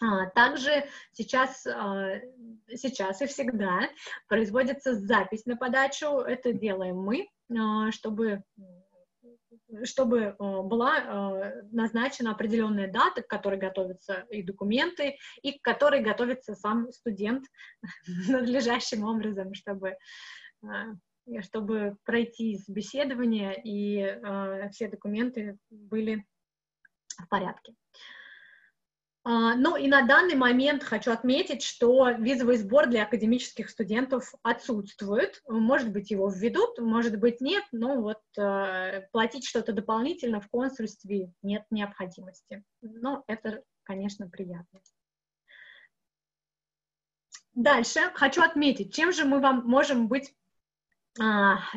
А, 0.00 0.26
также 0.30 0.84
сейчас, 1.12 1.64
а, 1.66 2.20
сейчас 2.74 3.22
и 3.22 3.26
всегда 3.26 3.88
производится 4.26 4.94
запись 4.94 5.46
на 5.46 5.56
подачу. 5.56 6.06
Это 6.18 6.52
делаем 6.52 6.96
мы, 6.96 7.28
а, 7.56 7.92
чтобы 7.92 8.42
чтобы 9.84 10.36
была 10.38 11.52
назначена 11.70 12.32
определенная 12.32 12.90
дата, 12.90 13.22
к 13.22 13.28
которой 13.28 13.58
готовятся 13.58 14.26
и 14.30 14.42
документы, 14.42 15.16
и 15.42 15.58
к 15.58 15.62
которой 15.62 16.02
готовится 16.02 16.54
сам 16.54 16.90
студент 16.92 17.46
надлежащим 18.28 19.04
образом, 19.04 19.54
чтобы, 19.54 19.96
чтобы 21.40 21.96
пройти 22.04 22.58
собеседование 22.58 23.60
и 23.64 24.18
все 24.72 24.88
документы 24.88 25.58
были 25.70 26.24
в 27.18 27.28
порядке. 27.28 27.74
А, 27.74 28.21
ну 29.24 29.76
и 29.76 29.86
на 29.86 30.02
данный 30.02 30.34
момент 30.34 30.82
хочу 30.82 31.12
отметить, 31.12 31.62
что 31.62 32.10
визовый 32.10 32.56
сбор 32.56 32.88
для 32.88 33.04
академических 33.04 33.70
студентов 33.70 34.34
отсутствует. 34.42 35.42
Может 35.46 35.92
быть, 35.92 36.10
его 36.10 36.28
введут, 36.28 36.78
может 36.78 37.18
быть, 37.20 37.40
нет, 37.40 37.64
но 37.70 38.00
вот 38.00 38.20
э, 38.36 39.02
платить 39.12 39.46
что-то 39.46 39.72
дополнительно 39.72 40.40
в 40.40 40.48
консульстве 40.48 41.32
нет 41.42 41.64
необходимости. 41.70 42.64
Но 42.80 43.22
это, 43.28 43.62
конечно, 43.84 44.28
приятно. 44.28 44.80
Дальше 47.54 48.00
хочу 48.14 48.42
отметить, 48.42 48.94
чем 48.94 49.12
же 49.12 49.24
мы 49.24 49.38
вам 49.38 49.64
можем 49.66 50.08
быть 50.08 50.34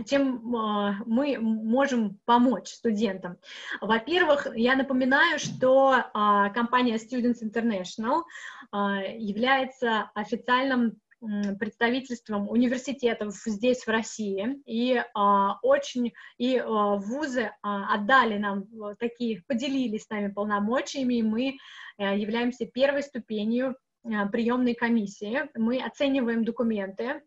чем 0.05 0.55
а, 0.55 0.95
мы 1.05 1.37
можем 1.39 2.19
помочь 2.25 2.69
студентам. 2.69 3.37
Во-первых, 3.81 4.47
я 4.55 4.75
напоминаю, 4.75 5.39
что 5.39 6.05
а, 6.13 6.49
компания 6.51 6.95
Students 6.95 7.43
International 7.43 8.23
а, 8.71 9.01
является 9.01 10.09
официальным 10.13 11.01
представительством 11.59 12.49
университетов 12.49 13.33
здесь, 13.45 13.85
в 13.85 13.89
России, 13.89 14.61
и 14.65 15.01
а, 15.13 15.57
очень, 15.61 16.13
и 16.37 16.57
а, 16.57 16.95
вузы 16.95 17.51
а, 17.61 17.95
отдали 17.95 18.37
нам 18.37 18.65
такие, 18.99 19.43
поделились 19.47 20.03
с 20.03 20.09
нами 20.09 20.31
полномочиями, 20.31 21.15
и 21.15 21.23
мы 21.23 21.57
а, 21.97 22.15
являемся 22.15 22.65
первой 22.65 23.03
ступенью 23.03 23.75
а, 24.03 24.27
приемной 24.27 24.75
комиссии. 24.75 25.49
Мы 25.55 25.83
оцениваем 25.83 26.45
документы, 26.45 27.21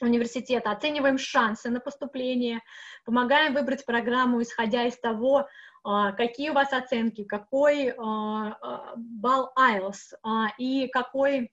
университета, 0.00 0.70
оцениваем 0.70 1.18
шансы 1.18 1.70
на 1.70 1.80
поступление, 1.80 2.60
помогаем 3.04 3.54
выбрать 3.54 3.84
программу, 3.84 4.42
исходя 4.42 4.84
из 4.84 4.98
того, 4.98 5.48
а, 5.84 6.12
какие 6.12 6.50
у 6.50 6.54
вас 6.54 6.72
оценки, 6.72 7.24
какой 7.24 7.90
а, 7.90 7.96
а, 8.00 8.94
балл 8.96 9.52
IELTS 9.58 10.50
и 10.58 10.88
какой 10.88 11.50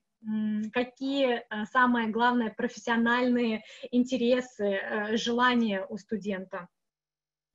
какие 0.72 1.44
самые 1.70 2.08
главные 2.08 2.48
профессиональные 2.48 3.62
интересы, 3.90 4.64
э, 4.64 5.16
желания 5.18 5.84
у 5.86 5.98
студента. 5.98 6.68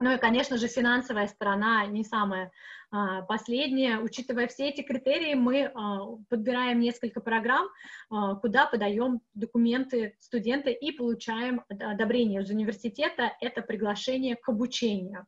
Ну 0.02 0.14
и, 0.14 0.18
конечно 0.18 0.58
же, 0.58 0.68
финансовая 0.68 1.28
сторона 1.28 1.86
не 1.86 2.06
самая 2.06 2.52
а, 2.90 3.22
последняя. 3.24 4.00
Учитывая 4.00 4.48
все 4.48 4.70
эти 4.70 4.82
критерии, 4.82 5.34
мы 5.34 5.66
а, 5.66 6.06
подбираем 6.30 6.80
несколько 6.80 7.20
программ, 7.20 7.68
а, 8.10 8.36
куда 8.36 8.66
подаем 8.66 9.20
документы 9.34 10.16
студента 10.20 10.70
и 10.70 10.94
получаем 10.94 11.64
одобрение 11.68 12.42
из 12.42 12.50
университета. 12.50 13.34
Это 13.42 13.62
приглашение 13.62 14.38
к 14.38 14.48
обучению. 14.48 15.28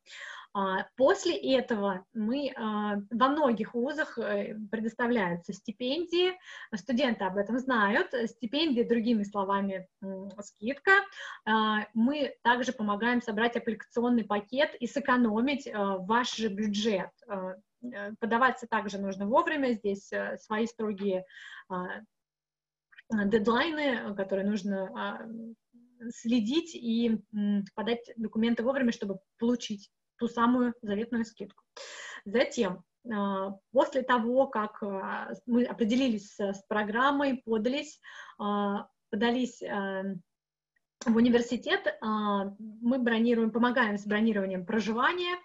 А, 0.54 0.86
после 0.98 1.36
этого 1.36 2.06
мы 2.14 2.52
а, 2.56 2.98
во 3.10 3.30
многих 3.30 3.74
вузах 3.74 4.18
э, 4.18 4.56
предоставляются 4.70 5.54
стипендии, 5.54 6.34
студенты 6.76 7.24
об 7.24 7.38
этом 7.38 7.58
знают, 7.58 8.14
стипендии, 8.30 8.84
другими 8.84 9.24
словами, 9.24 9.88
скидка. 10.42 10.92
А, 11.46 11.88
мы 11.94 12.36
также 12.44 12.74
помогаем 12.74 13.22
собрать 13.22 13.56
аппликационный 13.56 14.26
пакет 14.26 14.76
и 14.80 14.88
сэкономить 14.88 15.70
ваш 15.74 16.36
же 16.36 16.50
бюджет. 16.50 17.12
Э, 17.30 18.12
подаваться 18.20 18.68
также 18.68 18.98
нужно 18.98 19.28
вовремя, 19.28 19.74
здесь 19.74 20.12
э, 20.12 20.38
свои 20.38 20.68
строгие 20.68 21.26
дедлайны, 23.10 24.16
которые 24.16 24.48
нужно 24.48 25.26
следить 26.10 26.76
и 26.76 27.20
подать 27.76 28.10
документы 28.16 28.64
вовремя, 28.64 28.92
чтобы 28.92 29.20
получить 29.38 29.90
ту 30.22 30.28
самую 30.28 30.76
заветную 30.84 31.26
скидку. 31.26 31.64
Затем, 32.26 32.84
а, 33.12 33.58
после 33.72 34.04
того, 34.04 34.46
как 34.46 34.82
а, 34.84 35.34
мы 35.48 35.66
определились 35.66 36.40
с 36.40 36.64
программой, 36.68 37.42
подались, 37.44 38.00
а, 38.38 38.88
подались 39.10 39.62
в 39.62 41.16
университет, 41.16 41.98
мы 42.00 43.00
бронируем, 43.00 43.50
помогаем 43.50 43.98
с 43.98 44.06
бронированием 44.06 44.68
проживания 44.68 45.38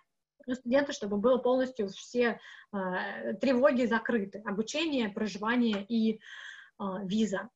студента, 0.52 0.92
чтобы 0.92 1.16
было 1.16 1.38
полностью 1.38 1.88
все 1.88 2.38
тревоги 2.70 3.86
закрыты, 3.86 4.42
обучение, 4.44 5.08
проживание 5.08 5.84
и 5.88 6.20
виза. 6.78 7.48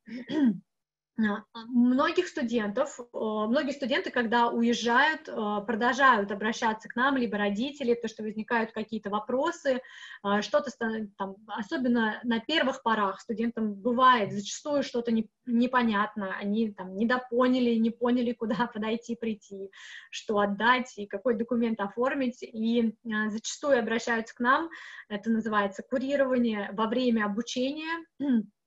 А, 1.28 1.44
многих 1.66 2.28
студентов, 2.28 2.98
многие 3.12 3.72
студенты, 3.72 4.10
когда 4.10 4.48
уезжают, 4.48 5.24
продолжают 5.24 6.30
обращаться 6.30 6.88
к 6.88 6.96
нам, 6.96 7.16
либо 7.16 7.38
родители, 7.38 7.94
то, 7.94 8.08
что 8.08 8.22
возникают 8.22 8.72
какие-то 8.72 9.10
вопросы, 9.10 9.82
а, 10.22 10.42
что-то 10.42 10.70
там, 11.16 11.36
особенно 11.46 12.20
на 12.24 12.40
первых 12.40 12.82
порах 12.82 13.20
студентам 13.20 13.74
бывает 13.74 14.32
зачастую 14.32 14.82
что-то 14.82 15.12
не, 15.12 15.30
непонятно, 15.46 16.36
они 16.36 16.72
там 16.72 16.94
недопоняли, 16.96 17.74
не 17.76 17.90
поняли, 17.90 18.32
куда 18.38 18.66
подойти, 18.66 19.16
прийти, 19.16 19.70
что 20.10 20.38
отдать 20.38 20.96
и 20.96 21.06
какой 21.06 21.34
документ 21.34 21.80
оформить, 21.80 22.42
и 22.42 22.94
а, 23.06 23.30
зачастую 23.30 23.78
обращаются 23.78 24.34
к 24.34 24.40
нам, 24.40 24.70
это 25.08 25.30
называется 25.30 25.82
курирование 25.82 26.70
во 26.72 26.86
время 26.86 27.24
обучения, 27.24 28.04
а, 28.20 28.24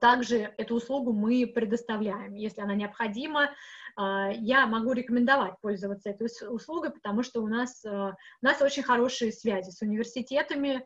также 0.00 0.54
эту 0.58 0.76
услугу 0.76 1.12
мы 1.12 1.46
предоставляем. 1.46 2.34
Если 2.34 2.60
она 2.60 2.74
необходима, 2.74 3.50
а, 3.96 4.30
я 4.32 4.66
могу 4.66 4.92
рекомендовать 4.92 5.54
пользоваться 5.60 6.10
этой 6.10 6.28
услугой, 6.48 6.90
потому 6.90 7.22
что 7.22 7.42
у 7.42 7.48
нас, 7.48 7.84
а, 7.84 8.16
у 8.42 8.44
нас 8.44 8.62
очень 8.62 8.82
хорошие 8.82 9.32
связи 9.32 9.70
с 9.70 9.82
университетами, 9.82 10.84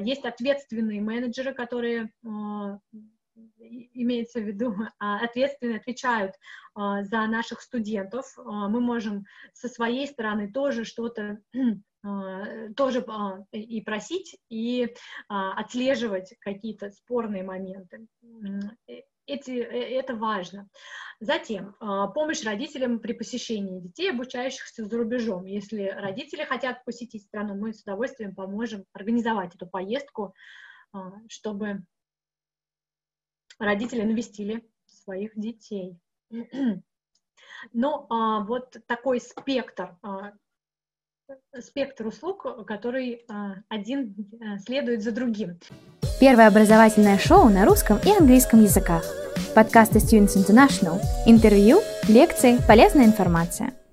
есть 0.00 0.24
ответственные 0.24 1.00
менеджеры, 1.00 1.54
которые 1.54 2.10
имеется 3.94 4.40
в 4.40 4.44
виду, 4.44 4.76
ответственно 4.98 5.76
отвечают 5.76 6.34
за 6.76 7.26
наших 7.26 7.60
студентов. 7.60 8.26
Мы 8.36 8.80
можем 8.80 9.24
со 9.52 9.68
своей 9.68 10.06
стороны 10.06 10.52
тоже 10.52 10.84
что-то 10.84 11.38
а, 11.54 11.58
тоже 12.76 13.02
а, 13.08 13.38
и 13.52 13.80
просить, 13.80 14.36
и 14.50 14.94
а, 15.28 15.52
отслеживать 15.54 16.34
какие-то 16.40 16.90
спорные 16.90 17.42
моменты. 17.42 18.06
Э, 18.86 19.00
эти, 19.26 19.52
э, 19.52 19.98
это 19.98 20.14
важно. 20.14 20.68
Затем, 21.20 21.74
помощь 21.78 22.44
родителям 22.44 22.98
при 22.98 23.14
посещении 23.14 23.80
детей, 23.80 24.10
обучающихся 24.10 24.84
за 24.84 24.96
рубежом. 24.98 25.46
Если 25.46 25.86
родители 25.86 26.44
хотят 26.44 26.84
посетить 26.84 27.22
страну, 27.22 27.54
мы 27.54 27.72
с 27.72 27.80
удовольствием 27.82 28.34
поможем 28.34 28.84
организовать 28.92 29.54
эту 29.54 29.66
поездку, 29.66 30.34
чтобы 31.28 31.84
родители 33.58 34.02
навестили 34.02 34.68
своих 34.86 35.32
детей. 35.36 35.98
Ну, 37.72 38.06
вот 38.10 38.76
такой 38.86 39.20
спектр 39.20 39.96
спектр 41.60 42.06
услуг, 42.06 42.46
который 42.66 43.24
а, 43.28 43.54
один 43.68 44.14
а, 44.40 44.58
следует 44.58 45.02
за 45.02 45.12
другим. 45.12 45.58
Первое 46.20 46.48
образовательное 46.48 47.18
шоу 47.18 47.48
на 47.48 47.64
русском 47.64 47.98
и 48.04 48.10
английском 48.10 48.62
языках. 48.62 49.04
Подкасты 49.54 49.98
Students 49.98 50.36
International. 50.36 51.00
Интервью, 51.26 51.80
лекции, 52.08 52.58
полезная 52.66 53.06
информация– 53.06 53.72